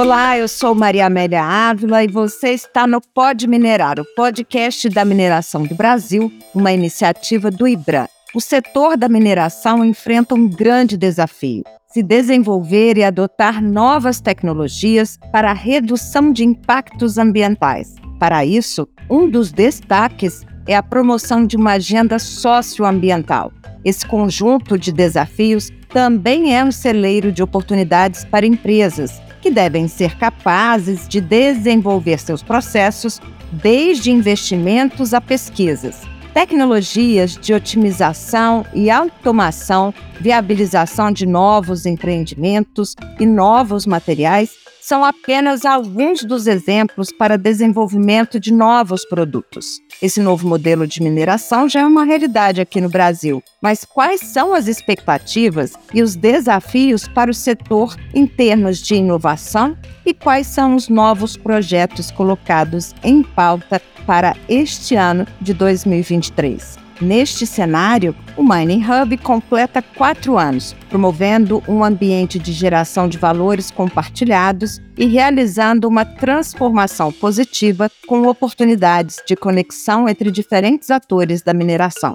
Olá, 0.00 0.38
eu 0.38 0.48
sou 0.48 0.74
Maria 0.74 1.04
Amélia 1.04 1.44
Ávila 1.44 2.02
e 2.02 2.08
você 2.08 2.52
está 2.52 2.86
no 2.86 3.02
Pode 3.02 3.46
Minerar, 3.46 4.00
o 4.00 4.04
podcast 4.16 4.88
da 4.88 5.04
mineração 5.04 5.64
do 5.64 5.74
Brasil, 5.74 6.32
uma 6.54 6.72
iniciativa 6.72 7.50
do 7.50 7.68
IBRA. 7.68 8.08
O 8.34 8.40
setor 8.40 8.96
da 8.96 9.10
mineração 9.10 9.84
enfrenta 9.84 10.34
um 10.34 10.48
grande 10.48 10.96
desafio: 10.96 11.64
se 11.92 12.02
desenvolver 12.02 12.96
e 12.96 13.04
adotar 13.04 13.62
novas 13.62 14.22
tecnologias 14.22 15.18
para 15.30 15.50
a 15.50 15.54
redução 15.54 16.32
de 16.32 16.46
impactos 16.46 17.18
ambientais. 17.18 17.94
Para 18.18 18.42
isso, 18.42 18.88
um 19.10 19.28
dos 19.28 19.52
destaques 19.52 20.46
é 20.66 20.74
a 20.74 20.82
promoção 20.82 21.44
de 21.44 21.58
uma 21.58 21.72
agenda 21.72 22.18
socioambiental. 22.18 23.52
Esse 23.84 24.06
conjunto 24.06 24.78
de 24.78 24.92
desafios 24.92 25.68
também 25.90 26.56
é 26.56 26.64
um 26.64 26.72
celeiro 26.72 27.30
de 27.30 27.42
oportunidades 27.42 28.24
para 28.24 28.46
empresas, 28.46 29.20
que 29.40 29.50
devem 29.50 29.88
ser 29.88 30.16
capazes 30.16 31.08
de 31.08 31.20
desenvolver 31.20 32.18
seus 32.18 32.42
processos, 32.42 33.20
desde 33.52 34.10
investimentos 34.10 35.12
a 35.12 35.20
pesquisas, 35.20 36.02
tecnologias 36.32 37.36
de 37.36 37.52
otimização 37.52 38.64
e 38.74 38.90
automação, 38.90 39.92
viabilização 40.20 41.10
de 41.10 41.26
novos 41.26 41.86
empreendimentos 41.86 42.94
e 43.18 43.26
novos 43.26 43.86
materiais 43.86 44.50
são 44.90 45.04
apenas 45.04 45.64
alguns 45.64 46.24
dos 46.24 46.48
exemplos 46.48 47.12
para 47.12 47.38
desenvolvimento 47.38 48.40
de 48.40 48.52
novos 48.52 49.04
produtos. 49.04 49.78
Esse 50.02 50.20
novo 50.20 50.48
modelo 50.48 50.84
de 50.84 51.00
mineração 51.00 51.68
já 51.68 51.82
é 51.82 51.86
uma 51.86 52.02
realidade 52.02 52.60
aqui 52.60 52.80
no 52.80 52.88
Brasil, 52.88 53.40
mas 53.62 53.84
quais 53.84 54.20
são 54.20 54.52
as 54.52 54.66
expectativas 54.66 55.74
e 55.94 56.02
os 56.02 56.16
desafios 56.16 57.06
para 57.06 57.30
o 57.30 57.34
setor 57.34 57.94
em 58.12 58.26
termos 58.26 58.78
de 58.78 58.96
inovação 58.96 59.78
e 60.04 60.12
quais 60.12 60.48
são 60.48 60.74
os 60.74 60.88
novos 60.88 61.36
projetos 61.36 62.10
colocados 62.10 62.92
em 63.04 63.22
pauta 63.22 63.80
para 64.04 64.34
este 64.48 64.96
ano 64.96 65.24
de 65.40 65.54
2023? 65.54 66.89
Neste 67.00 67.46
cenário, 67.46 68.14
o 68.36 68.42
Mining 68.42 68.84
Hub 68.84 69.16
completa 69.18 69.80
quatro 69.80 70.36
anos, 70.36 70.76
promovendo 70.90 71.62
um 71.66 71.82
ambiente 71.82 72.38
de 72.38 72.52
geração 72.52 73.08
de 73.08 73.16
valores 73.16 73.70
compartilhados 73.70 74.82
e 74.98 75.06
realizando 75.06 75.88
uma 75.88 76.04
transformação 76.04 77.10
positiva 77.10 77.90
com 78.06 78.26
oportunidades 78.26 79.16
de 79.26 79.34
conexão 79.34 80.06
entre 80.06 80.30
diferentes 80.30 80.90
atores 80.90 81.42
da 81.42 81.54
mineração. 81.54 82.14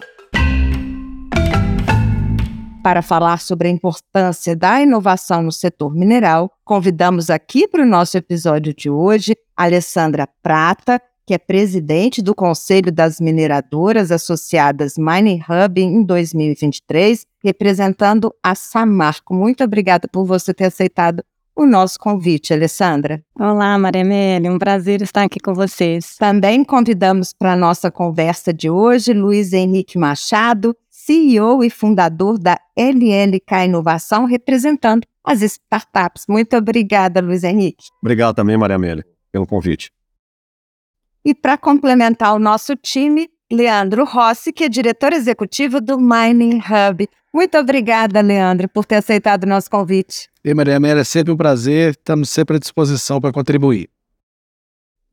Para 2.84 3.02
falar 3.02 3.40
sobre 3.40 3.68
a 3.68 3.72
importância 3.72 4.56
da 4.56 4.80
inovação 4.80 5.42
no 5.42 5.52
setor 5.52 5.96
mineral, 5.96 6.52
convidamos 6.64 7.32
aqui 7.32 7.68
para 7.68 7.82
o 7.82 7.88
nosso 7.88 8.16
episódio 8.16 8.72
de 8.72 8.88
hoje 8.88 9.36
Alessandra 9.58 10.30
Prata, 10.44 11.02
que 11.26 11.34
é 11.34 11.38
presidente 11.38 12.22
do 12.22 12.36
Conselho 12.36 12.92
das 12.92 13.20
Mineradoras 13.20 14.12
Associadas 14.12 14.96
Mining 14.98 15.42
Hub 15.50 15.82
em 15.82 16.04
2023, 16.04 17.26
representando 17.44 18.34
a 18.44 18.54
Samarco. 18.54 19.34
Muito 19.34 19.64
obrigada 19.64 20.08
por 20.08 20.26
você 20.26 20.54
ter 20.54 20.66
aceitado 20.66 21.24
o 21.56 21.66
nosso 21.66 21.98
convite, 21.98 22.54
Alessandra. 22.54 23.24
Olá, 23.40 23.78
Maria 23.80 24.02
Amélia, 24.02 24.52
um 24.52 24.60
prazer 24.60 25.02
estar 25.02 25.24
aqui 25.24 25.40
com 25.40 25.54
vocês. 25.54 26.16
Também 26.18 26.64
convidamos 26.66 27.32
para 27.34 27.54
a 27.54 27.56
nossa 27.56 27.90
conversa 27.90 28.54
de 28.54 28.70
hoje 28.70 29.14
Luiz 29.14 29.54
Henrique 29.54 29.98
Machado, 29.98 30.76
CEO 30.90 31.64
e 31.64 31.70
fundador 31.70 32.38
da 32.38 32.60
LLK 32.78 33.66
Inovação, 33.66 34.26
representando 34.26 35.08
as 35.24 35.42
startups. 35.42 36.26
Muito 36.28 36.56
obrigada, 36.58 37.22
Luiz 37.22 37.44
Henrique. 37.44 37.86
Obrigado 38.02 38.36
também, 38.36 38.58
Maria 38.58 38.76
Amélia, 38.76 39.06
pelo 39.32 39.48
convite. 39.48 39.95
E 41.26 41.34
para 41.34 41.58
complementar 41.58 42.36
o 42.36 42.40
nosso 42.40 42.76
time, 42.76 43.28
Leandro 43.52 44.06
Rossi, 44.06 44.54
que 44.54 44.64
é 44.64 44.70
diretor 44.70 45.12
executivo 45.12 45.82
do 45.82 46.00
Mining 46.00 46.60
Hub. 46.60 47.10
Muito 47.34 47.58
obrigada, 47.58 48.22
Leandro, 48.22 48.70
por 48.70 48.86
ter 48.86 48.98
aceitado 48.98 49.44
o 49.44 49.48
nosso 49.48 49.68
convite. 49.68 50.30
E 50.44 50.54
Maria 50.54 50.78
Amélia, 50.78 51.02
é 51.02 51.04
sempre 51.04 51.34
um 51.34 51.38
prazer, 51.38 51.92
estamos 51.92 52.30
sempre 52.30 52.58
à 52.58 52.60
disposição 52.60 53.20
para 53.20 53.34
contribuir. 53.34 53.90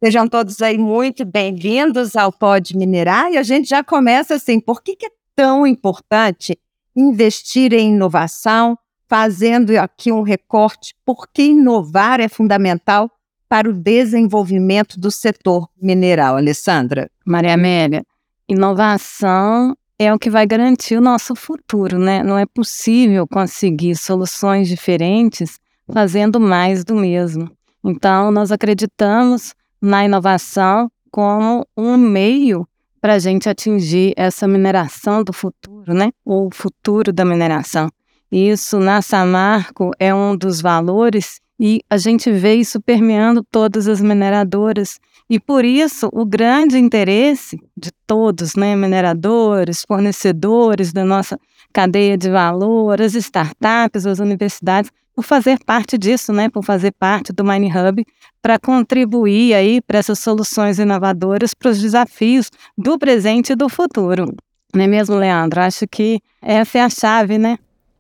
Sejam 0.05 0.29
todos 0.29 0.61
aí 0.61 0.77
muito 0.77 1.25
bem-vindos 1.25 2.15
ao 2.15 2.31
Pode 2.31 2.77
Minerar 2.77 3.33
e 3.33 3.39
a 3.39 3.43
gente 3.43 3.69
já 3.69 3.83
começa 3.83 4.35
assim, 4.35 4.61
por 4.61 4.83
que, 4.83 4.95
que 4.97 5.07
é 5.07 5.11
tão 5.35 5.67
importante 5.67 6.59
investir 6.95 7.73
em 7.73 7.95
inovação, 7.95 8.77
fazendo 9.09 9.71
aqui 9.79 10.13
um 10.13 10.23
recorte, 10.23 10.95
porque 11.07 11.43
inovar 11.43 12.21
é 12.21 12.29
fundamental 12.29 13.11
para 13.53 13.69
o 13.69 13.73
desenvolvimento 13.75 14.99
do 14.99 15.11
setor 15.11 15.69
mineral, 15.79 16.39
Alessandra? 16.39 17.11
Maria 17.23 17.53
Amélia, 17.53 18.03
inovação 18.49 19.77
é 19.99 20.11
o 20.11 20.19
que 20.19 20.31
vai 20.31 20.47
garantir 20.47 20.97
o 20.97 21.03
nosso 21.03 21.35
futuro, 21.35 21.99
né? 21.99 22.23
Não 22.23 22.39
é 22.39 22.47
possível 22.47 23.29
conseguir 23.29 23.95
soluções 23.95 24.69
diferentes 24.69 25.61
fazendo 25.93 26.41
mais 26.41 26.83
do 26.83 26.95
mesmo. 26.95 27.51
Então, 27.85 28.31
nós 28.31 28.51
acreditamos 28.51 29.53
na 29.83 30.03
inovação 30.03 30.91
como 31.11 31.67
um 31.77 31.99
meio 31.99 32.67
para 33.03 33.17
a 33.17 33.19
gente 33.19 33.51
atingir 33.51 34.15
essa 34.17 34.49
mineração 34.49 35.23
do 35.23 35.35
futuro, 35.35 35.93
né? 35.93 36.11
O 36.25 36.49
futuro 36.51 37.13
da 37.13 37.23
mineração. 37.23 37.91
Isso 38.31 38.79
na 38.79 39.03
Samarco 39.03 39.91
é 39.99 40.15
um 40.15 40.35
dos 40.35 40.63
valores 40.63 41.42
e 41.59 41.81
a 41.89 41.97
gente 41.97 42.31
vê 42.31 42.55
isso 42.55 42.81
permeando 42.81 43.45
todas 43.51 43.87
as 43.87 44.01
mineradoras. 44.01 44.99
E 45.31 45.39
por 45.39 45.65
isso, 45.65 46.09
o 46.13 46.25
grande 46.27 46.79
interesse 46.79 47.59
de 47.77 47.91
todos, 48.07 48.55
né, 48.57 48.75
mineradores, 48.75 49.85
fornecedores 49.87 50.93
da 50.93 51.05
nossa 51.05 51.39
cadeia 51.73 52.19
de 52.19 52.29
valor, 52.29 53.01
as 53.01 53.15
startups, 53.15 54.07
as 54.07 54.19
universidades, 54.19 54.91
por 55.15 55.25
fazer 55.25 55.59
parte 55.65 55.97
disso, 55.97 56.33
né, 56.33 56.49
por 56.49 56.65
fazer 56.65 56.93
parte 56.93 57.33
do 57.33 57.45
Mine 57.45 57.71
Hub, 57.71 58.05
para 58.41 58.59
contribuir 58.59 59.55
aí 59.55 59.81
para 59.81 59.99
essas 59.99 60.19
soluções 60.19 60.79
inovadoras 60.79 61.55
para 61.55 61.71
os 61.71 61.81
desafios 61.81 62.51
do 62.77 62.99
presente 62.99 63.53
e 63.53 63.57
do 63.57 63.69
futuro. 63.69 64.35
Não 64.75 64.83
é 64.83 64.87
mesmo, 64.87 65.17
Leandro? 65.17 65.61
Acho 65.61 65.87
que 65.87 66.19
essa 66.41 66.79
é 66.79 66.81
a 66.81 66.89
chave, 66.89 67.39
né? 67.39 67.59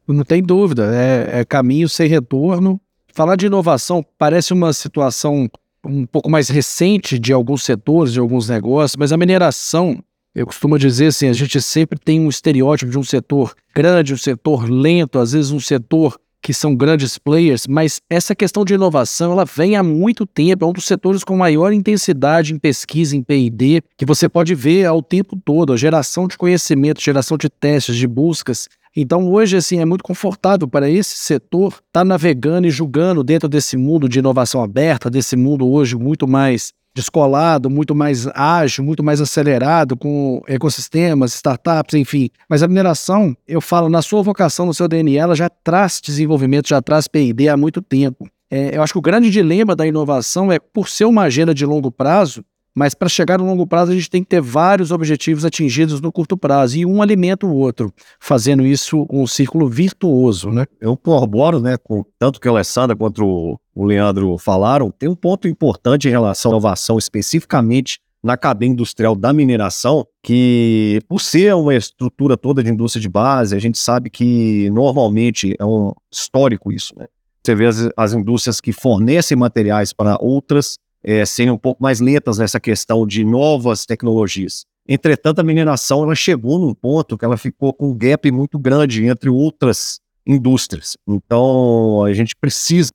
Não 0.09 0.25
tem 0.25 0.43
dúvida, 0.43 0.91
é, 0.95 1.41
é 1.41 1.45
caminho 1.45 1.89
sem 1.89 2.09
retorno 2.09 2.81
Falar 3.13 3.37
de 3.37 3.47
inovação 3.47 4.05
parece 4.19 4.55
uma 4.55 4.73
situação 4.73 5.49
um 5.85 6.07
pouco 6.07 6.31
mais 6.31 6.49
recente 6.49 7.19
de 7.19 7.33
alguns 7.33 7.63
setores, 7.63 8.13
de 8.13 8.21
alguns 8.21 8.49
negócios, 8.49 8.97
mas 8.97 9.13
a 9.13 9.17
mineração, 9.19 10.03
eu 10.35 10.47
costumo 10.47 10.79
dizer 10.79 11.09
assim, 11.09 11.29
a 11.29 11.33
gente 11.33 11.61
sempre 11.61 11.99
tem 11.99 12.21
um 12.21 12.29
estereótipo 12.29 12.91
de 12.91 12.99
um 12.99 13.03
setor 13.03 13.55
grande, 13.75 14.15
um 14.15 14.17
setor 14.17 14.71
lento, 14.71 15.19
às 15.19 15.33
vezes 15.33 15.51
um 15.51 15.61
setor 15.61 16.19
que 16.41 16.55
são 16.55 16.75
grandes 16.75 17.19
players, 17.19 17.67
mas 17.69 18.01
essa 18.11 18.35
questão 18.35 18.65
de 18.65 18.75
inovação, 18.75 19.33
ela 19.33 19.45
vem 19.45 19.77
há 19.77 19.83
muito 19.83 20.27
tempo, 20.27 20.65
é 20.65 20.69
um 20.69 20.73
dos 20.73 20.87
setores 20.87 21.23
com 21.23 21.37
maior 21.37 21.73
intensidade 21.73 22.53
em 22.53 22.59
pesquisa, 22.59 23.17
em 23.17 23.23
P&D, 23.23 23.83
que 23.97 24.05
você 24.05 24.29
pode 24.29 24.55
ver 24.55 24.87
ao 24.87 25.01
tempo 25.03 25.39
todo, 25.45 25.73
a 25.73 25.77
geração 25.77 26.27
de 26.27 26.37
conhecimento, 26.37 27.01
geração 27.01 27.37
de 27.37 27.49
testes, 27.49 27.95
de 27.95 28.09
buscas, 28.09 28.69
então 28.95 29.31
hoje 29.31 29.57
assim 29.57 29.79
é 29.79 29.85
muito 29.85 30.05
confortável 30.05 30.69
para 30.69 30.89
esse 30.89 31.17
setor 31.17 31.69
estar 31.69 31.83
tá 31.93 32.05
navegando 32.05 32.67
e 32.67 32.71
julgando 32.71 33.25
dentro 33.25 33.49
desse 33.49 33.77
mundo 33.77 34.09
de 34.09 34.19
inovação 34.19 34.63
aberta, 34.63 35.11
desse 35.11 35.37
mundo 35.37 35.69
hoje 35.69 35.97
muito 35.97 36.29
mais 36.29 36.73
descolado, 36.95 37.71
muito 37.71 37.95
mais 37.95 38.27
ágil, 38.35 38.85
muito 38.85 39.03
mais 39.03 39.21
acelerado 39.21 39.97
com 39.97 40.43
ecossistemas, 40.47 41.35
startups, 41.35 41.95
enfim. 41.95 42.29
Mas 42.49 42.63
a 42.63 42.69
mineração, 42.69 43.37
eu 43.49 43.61
falo, 43.61 43.89
na 43.89 44.03
sua 44.03 44.23
vocação, 44.23 44.67
no 44.67 44.75
seu 44.75 44.87
DNA, 44.87 45.23
ela 45.23 45.35
já 45.35 45.49
traz 45.49 46.01
desenvolvimento, 46.03 46.69
já 46.69 46.83
traz 46.83 47.09
P&D 47.09 47.49
há 47.49 47.57
muito 47.57 47.81
tempo. 47.81 48.29
É, 48.51 48.77
eu 48.77 48.83
acho 48.83 48.93
que 48.93 48.99
o 48.99 49.03
grande 49.03 49.31
dilema 49.31 49.75
da 49.75 49.87
inovação 49.87 50.53
é, 50.53 50.59
por 50.59 50.89
ser 50.89 51.07
uma 51.07 51.23
agenda 51.23 51.55
de 51.55 51.65
longo 51.65 51.91
prazo, 51.91 52.45
mas 52.75 52.95
para 52.95 53.09
chegar 53.09 53.39
no 53.39 53.47
longo 53.47 53.67
prazo, 53.67 53.93
a 53.93 53.95
gente 53.95 54.09
tem 54.09 54.23
que 54.23 54.29
ter 54.29 54.41
vários 54.41 54.91
objetivos 54.91 55.45
atingidos 55.45 56.01
no 56.01 56.11
curto 56.11 56.37
prazo 56.37 56.79
e 56.79 56.87
um 56.87 57.03
alimenta 57.03 57.47
o 57.47 57.55
outro, 57.55 57.93
fazendo 58.19 58.65
isso 58.65 59.07
um 59.11 59.27
círculo 59.27 59.69
virtuoso, 59.69 60.51
né? 60.51 60.65
Eu 60.81 60.97
corroboro, 60.97 61.61
né, 61.61 61.77
com 61.77 62.05
tanto 62.19 62.41
que 62.41 62.49
a 62.49 62.51
Alessandra 62.51 62.97
quanto 62.97 63.59
o 63.75 63.85
Leandro 63.85 64.39
falaram, 64.39 64.91
tem 64.91 65.09
um 65.09 65.15
ponto 65.15 65.47
importante 65.47 66.09
em 66.09 66.11
relação 66.11 66.51
à 66.51 66.55
inovação, 66.55 66.99
especificamente 66.99 67.99
na 68.23 68.37
cadeia 68.37 68.71
industrial 68.71 69.17
da 69.17 69.33
mineração, 69.33 70.07
que 70.23 71.01
por 71.09 71.21
ser 71.21 71.55
uma 71.55 71.75
estrutura 71.75 72.37
toda 72.37 72.63
de 72.63 72.71
indústria 72.71 73.03
de 73.03 73.09
base, 73.09 73.57
a 73.57 73.59
gente 73.59 73.79
sabe 73.79 74.09
que 74.09 74.71
normalmente 74.71 75.57
é 75.59 75.65
um 75.65 75.93
histórico 76.11 76.73
isso, 76.73 76.95
né? 76.97 77.07
Você 77.45 77.57
vê 77.57 77.67
as, 77.67 77.89
as 77.97 78.13
indústrias 78.13 78.61
que 78.61 78.73
fornecem 78.73 79.37
materiais 79.37 79.93
para 79.93 80.17
outras 80.21 80.79
é, 81.05 81.25
serem 81.25 81.53
um 81.53 81.59
pouco 81.59 81.83
mais 81.83 82.01
lentas 82.01 82.39
nessa 82.39 82.61
questão 82.61 83.07
de 83.07 83.25
novas 83.25 83.85
tecnologias. 83.85 84.65
Entretanto, 84.89 85.41
a 85.41 85.45
mineração 85.45 86.03
ela 86.03 86.15
chegou 86.15 86.59
num 86.59 86.75
ponto 86.75 87.17
que 87.17 87.25
ela 87.25 87.37
ficou 87.37 87.73
com 87.73 87.91
um 87.91 87.97
gap 87.97 88.31
muito 88.31 88.59
grande 88.59 89.07
entre 89.07 89.31
outras 89.31 90.01
indústrias. 90.27 90.97
Então, 91.07 92.05
a 92.05 92.13
gente 92.13 92.35
precisa 92.37 92.91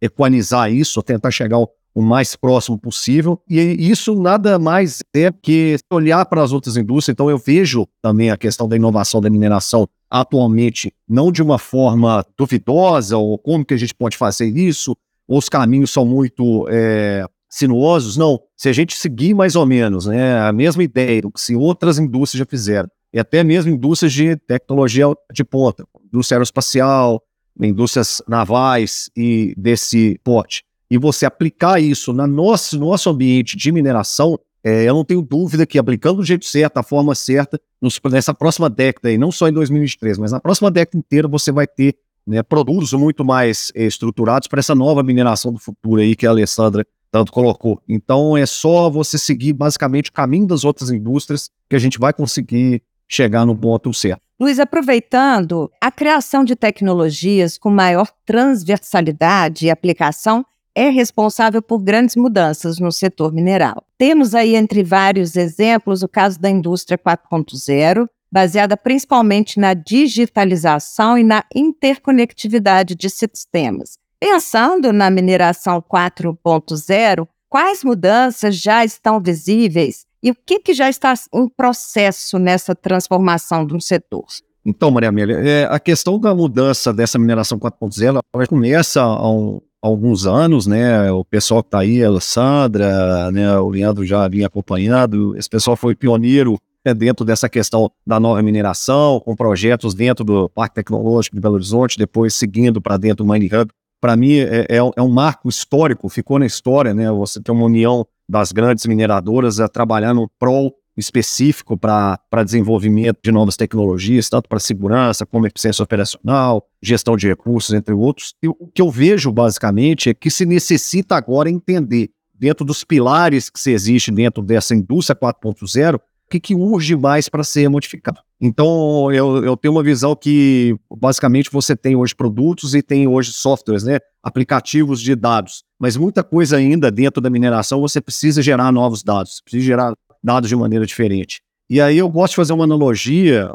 equalizar 0.00 0.72
isso, 0.72 1.02
tentar 1.02 1.30
chegar 1.30 1.58
o, 1.58 1.68
mais 2.00 2.36
próximo 2.36 2.78
possível. 2.78 3.40
E 3.50 3.58
isso 3.90 4.14
nada 4.14 4.56
mais 4.56 5.02
é 5.12 5.32
que 5.32 5.76
olhar 5.90 6.24
para 6.26 6.42
as 6.42 6.52
outras 6.52 6.76
indústrias. 6.76 7.12
Então, 7.12 7.28
eu 7.28 7.38
vejo 7.38 7.88
também 8.00 8.30
a 8.30 8.36
questão 8.36 8.68
da 8.68 8.76
inovação 8.76 9.20
da 9.20 9.28
mineração 9.28 9.88
atualmente 10.08 10.92
não 11.08 11.32
de 11.32 11.42
uma 11.42 11.58
forma 11.58 12.24
duvidosa, 12.36 13.16
ou 13.16 13.36
como 13.36 13.64
que 13.64 13.74
a 13.74 13.76
gente 13.76 13.94
pode 13.94 14.16
fazer 14.16 14.46
isso, 14.46 14.96
ou 15.26 15.38
os 15.38 15.48
caminhos 15.48 15.90
são 15.90 16.04
muito 16.06 16.66
é, 16.70 17.26
sinuosos. 17.48 18.16
Não, 18.16 18.40
se 18.56 18.68
a 18.68 18.72
gente 18.72 18.96
seguir 18.96 19.34
mais 19.34 19.56
ou 19.56 19.64
menos 19.66 20.06
né, 20.06 20.38
a 20.40 20.52
mesma 20.52 20.82
ideia 20.82 21.22
do 21.22 21.30
que 21.30 21.40
se 21.40 21.54
outras 21.56 21.98
indústrias 21.98 22.40
já 22.40 22.46
fizeram, 22.46 22.88
e 23.12 23.18
até 23.18 23.42
mesmo 23.42 23.72
indústrias 23.72 24.12
de 24.12 24.36
tecnologia 24.36 25.06
de 25.32 25.44
ponta, 25.44 25.84
indústria 26.06 26.36
aeroespacial, 26.36 27.22
indústrias 27.60 28.22
navais 28.28 29.10
e 29.16 29.54
desse 29.56 30.20
porte, 30.22 30.62
e 30.90 30.98
você 30.98 31.26
aplicar 31.26 31.80
isso 31.80 32.12
no 32.12 32.26
nosso, 32.26 32.78
nosso 32.78 33.10
ambiente 33.10 33.56
de 33.56 33.72
mineração, 33.72 34.38
é, 34.64 34.84
eu 34.84 34.94
não 34.94 35.04
tenho 35.04 35.22
dúvida 35.22 35.66
que 35.66 35.78
aplicando 35.78 36.16
do 36.16 36.24
jeito 36.24 36.44
certo, 36.44 36.74
da 36.74 36.82
forma 36.82 37.14
certa, 37.14 37.60
nos, 37.80 38.00
nessa 38.10 38.34
próxima 38.34 38.68
década, 38.68 39.10
e 39.10 39.18
não 39.18 39.30
só 39.30 39.48
em 39.48 39.52
2023, 39.52 40.18
mas 40.18 40.32
na 40.32 40.40
próxima 40.40 40.70
década 40.70 40.98
inteira, 40.98 41.28
você 41.28 41.52
vai 41.52 41.66
ter 41.66 41.96
né, 42.26 42.42
produtos 42.42 42.92
muito 42.92 43.24
mais 43.24 43.72
eh, 43.74 43.86
estruturados 43.86 44.48
para 44.48 44.58
essa 44.58 44.74
nova 44.74 45.02
mineração 45.02 45.52
do 45.52 45.58
futuro 45.58 46.00
aí 46.00 46.14
que 46.14 46.26
a 46.26 46.30
Alessandra 46.30 46.86
tanto 47.10 47.32
colocou. 47.32 47.80
Então 47.88 48.36
é 48.36 48.46
só 48.46 48.90
você 48.90 49.18
seguir 49.18 49.52
basicamente 49.52 50.10
o 50.10 50.12
caminho 50.12 50.46
das 50.46 50.64
outras 50.64 50.90
indústrias 50.90 51.50
que 51.68 51.76
a 51.76 51.78
gente 51.78 51.98
vai 51.98 52.12
conseguir 52.12 52.82
chegar 53.08 53.46
no 53.46 53.56
ponto 53.56 53.92
certo. 53.94 54.20
Luiz, 54.40 54.60
aproveitando, 54.60 55.70
a 55.80 55.90
criação 55.90 56.44
de 56.44 56.54
tecnologias 56.54 57.58
com 57.58 57.70
maior 57.70 58.08
transversalidade 58.24 59.66
e 59.66 59.70
aplicação 59.70 60.44
é 60.74 60.90
responsável 60.90 61.60
por 61.60 61.80
grandes 61.80 62.14
mudanças 62.14 62.78
no 62.78 62.92
setor 62.92 63.32
mineral. 63.32 63.84
Temos 63.98 64.36
aí, 64.36 64.54
entre 64.54 64.84
vários 64.84 65.34
exemplos, 65.34 66.04
o 66.04 66.08
caso 66.08 66.38
da 66.38 66.48
indústria 66.48 66.96
4.0, 66.96 68.06
baseada 68.30 68.76
principalmente 68.76 69.58
na 69.58 69.74
digitalização 69.74 71.18
e 71.18 71.24
na 71.24 71.42
interconectividade 71.52 72.94
de 72.94 73.10
sistemas. 73.10 73.98
Pensando 74.20 74.92
na 74.92 75.10
mineração 75.10 75.80
4.0, 75.80 77.26
quais 77.48 77.84
mudanças 77.84 78.56
já 78.56 78.84
estão 78.84 79.20
visíveis 79.20 80.06
e 80.20 80.32
o 80.32 80.34
que, 80.34 80.58
que 80.58 80.74
já 80.74 80.90
está 80.90 81.14
em 81.32 81.48
processo 81.48 82.36
nessa 82.36 82.74
transformação 82.74 83.64
do 83.64 83.80
setor? 83.80 84.26
Então, 84.66 84.90
Maria 84.90 85.08
Amélia, 85.08 85.36
é, 85.36 85.68
a 85.70 85.78
questão 85.78 86.18
da 86.18 86.34
mudança 86.34 86.92
dessa 86.92 87.16
mineração 87.16 87.60
4.0 87.60 88.20
começa 88.48 89.00
há 89.00 89.30
um, 89.30 89.60
alguns 89.80 90.26
anos, 90.26 90.66
né? 90.66 91.10
O 91.12 91.24
pessoal 91.24 91.62
que 91.62 91.68
está 91.68 91.78
aí, 91.78 92.02
a 92.02 92.08
Alessandra, 92.08 93.30
né? 93.30 93.56
O 93.58 93.68
Leandro 93.68 94.04
já 94.04 94.26
vinha 94.26 94.48
acompanhando. 94.48 95.36
Esse 95.36 95.48
pessoal 95.48 95.76
foi 95.76 95.94
pioneiro 95.94 96.58
né, 96.84 96.92
dentro 96.92 97.24
dessa 97.24 97.48
questão 97.48 97.90
da 98.04 98.18
nova 98.18 98.42
mineração, 98.42 99.20
com 99.20 99.36
projetos 99.36 99.94
dentro 99.94 100.24
do 100.24 100.48
Parque 100.48 100.74
Tecnológico 100.74 101.36
de 101.36 101.40
Belo 101.40 101.54
Horizonte, 101.54 101.96
depois 101.96 102.34
seguindo 102.34 102.80
para 102.80 102.96
dentro 102.96 103.24
do 103.24 103.32
Mine 103.32 103.46
Hub. 103.46 103.70
Para 104.00 104.16
mim, 104.16 104.34
é, 104.34 104.66
é, 104.68 104.76
é, 104.76 105.02
um 105.02 105.08
marco 105.08 105.48
histórico, 105.48 106.08
ficou 106.08 106.38
na 106.38 106.46
história, 106.46 106.94
né? 106.94 107.10
Você 107.10 107.40
tem 107.40 107.54
uma 107.54 107.64
união 107.66 108.06
das 108.28 108.52
grandes 108.52 108.86
mineradoras 108.86 109.58
a 109.58 109.68
trabalhar 109.68 110.14
no 110.14 110.28
prol 110.38 110.74
específico 110.96 111.76
para 111.76 112.18
desenvolvimento 112.44 113.18
de 113.22 113.30
novas 113.30 113.56
tecnologias, 113.56 114.28
tanto 114.28 114.48
para 114.48 114.58
segurança 114.58 115.24
como 115.24 115.46
eficiência 115.46 115.82
operacional, 115.82 116.66
gestão 116.82 117.16
de 117.16 117.28
recursos, 117.28 117.72
entre 117.72 117.94
outros. 117.94 118.34
E 118.42 118.48
o 118.48 118.66
que 118.74 118.82
eu 118.82 118.90
vejo, 118.90 119.32
basicamente, 119.32 120.10
é 120.10 120.14
que 120.14 120.30
se 120.30 120.44
necessita 120.44 121.16
agora 121.16 121.48
entender, 121.48 122.10
dentro 122.34 122.64
dos 122.64 122.84
pilares 122.84 123.48
que 123.48 123.60
se 123.60 123.70
existe 123.70 124.10
dentro 124.10 124.42
dessa 124.42 124.74
indústria 124.74 125.16
4.0, 125.16 126.00
o 126.28 126.30
que, 126.30 126.38
que 126.38 126.54
urge 126.54 126.94
mais 126.94 127.26
para 127.26 127.42
ser 127.42 127.68
modificado. 127.70 128.20
Então, 128.38 129.10
eu, 129.10 129.42
eu 129.42 129.56
tenho 129.56 129.72
uma 129.72 129.82
visão 129.82 130.14
que, 130.14 130.76
basicamente, 130.94 131.50
você 131.50 131.74
tem 131.74 131.96
hoje 131.96 132.14
produtos 132.14 132.74
e 132.74 132.82
tem 132.82 133.08
hoje 133.08 133.32
softwares, 133.32 133.82
né? 133.82 133.98
aplicativos 134.22 135.00
de 135.00 135.16
dados, 135.16 135.64
mas 135.78 135.96
muita 135.96 136.22
coisa 136.22 136.58
ainda 136.58 136.90
dentro 136.90 137.20
da 137.20 137.30
mineração 137.30 137.80
você 137.80 137.98
precisa 138.00 138.42
gerar 138.42 138.70
novos 138.70 139.02
dados, 139.02 139.40
precisa 139.40 139.64
gerar 139.64 139.94
dados 140.22 140.50
de 140.50 140.56
maneira 140.56 140.84
diferente. 140.84 141.40
E 141.70 141.80
aí 141.80 141.98
eu 141.98 142.08
gosto 142.08 142.32
de 142.32 142.36
fazer 142.36 142.52
uma 142.52 142.64
analogia 142.64 143.50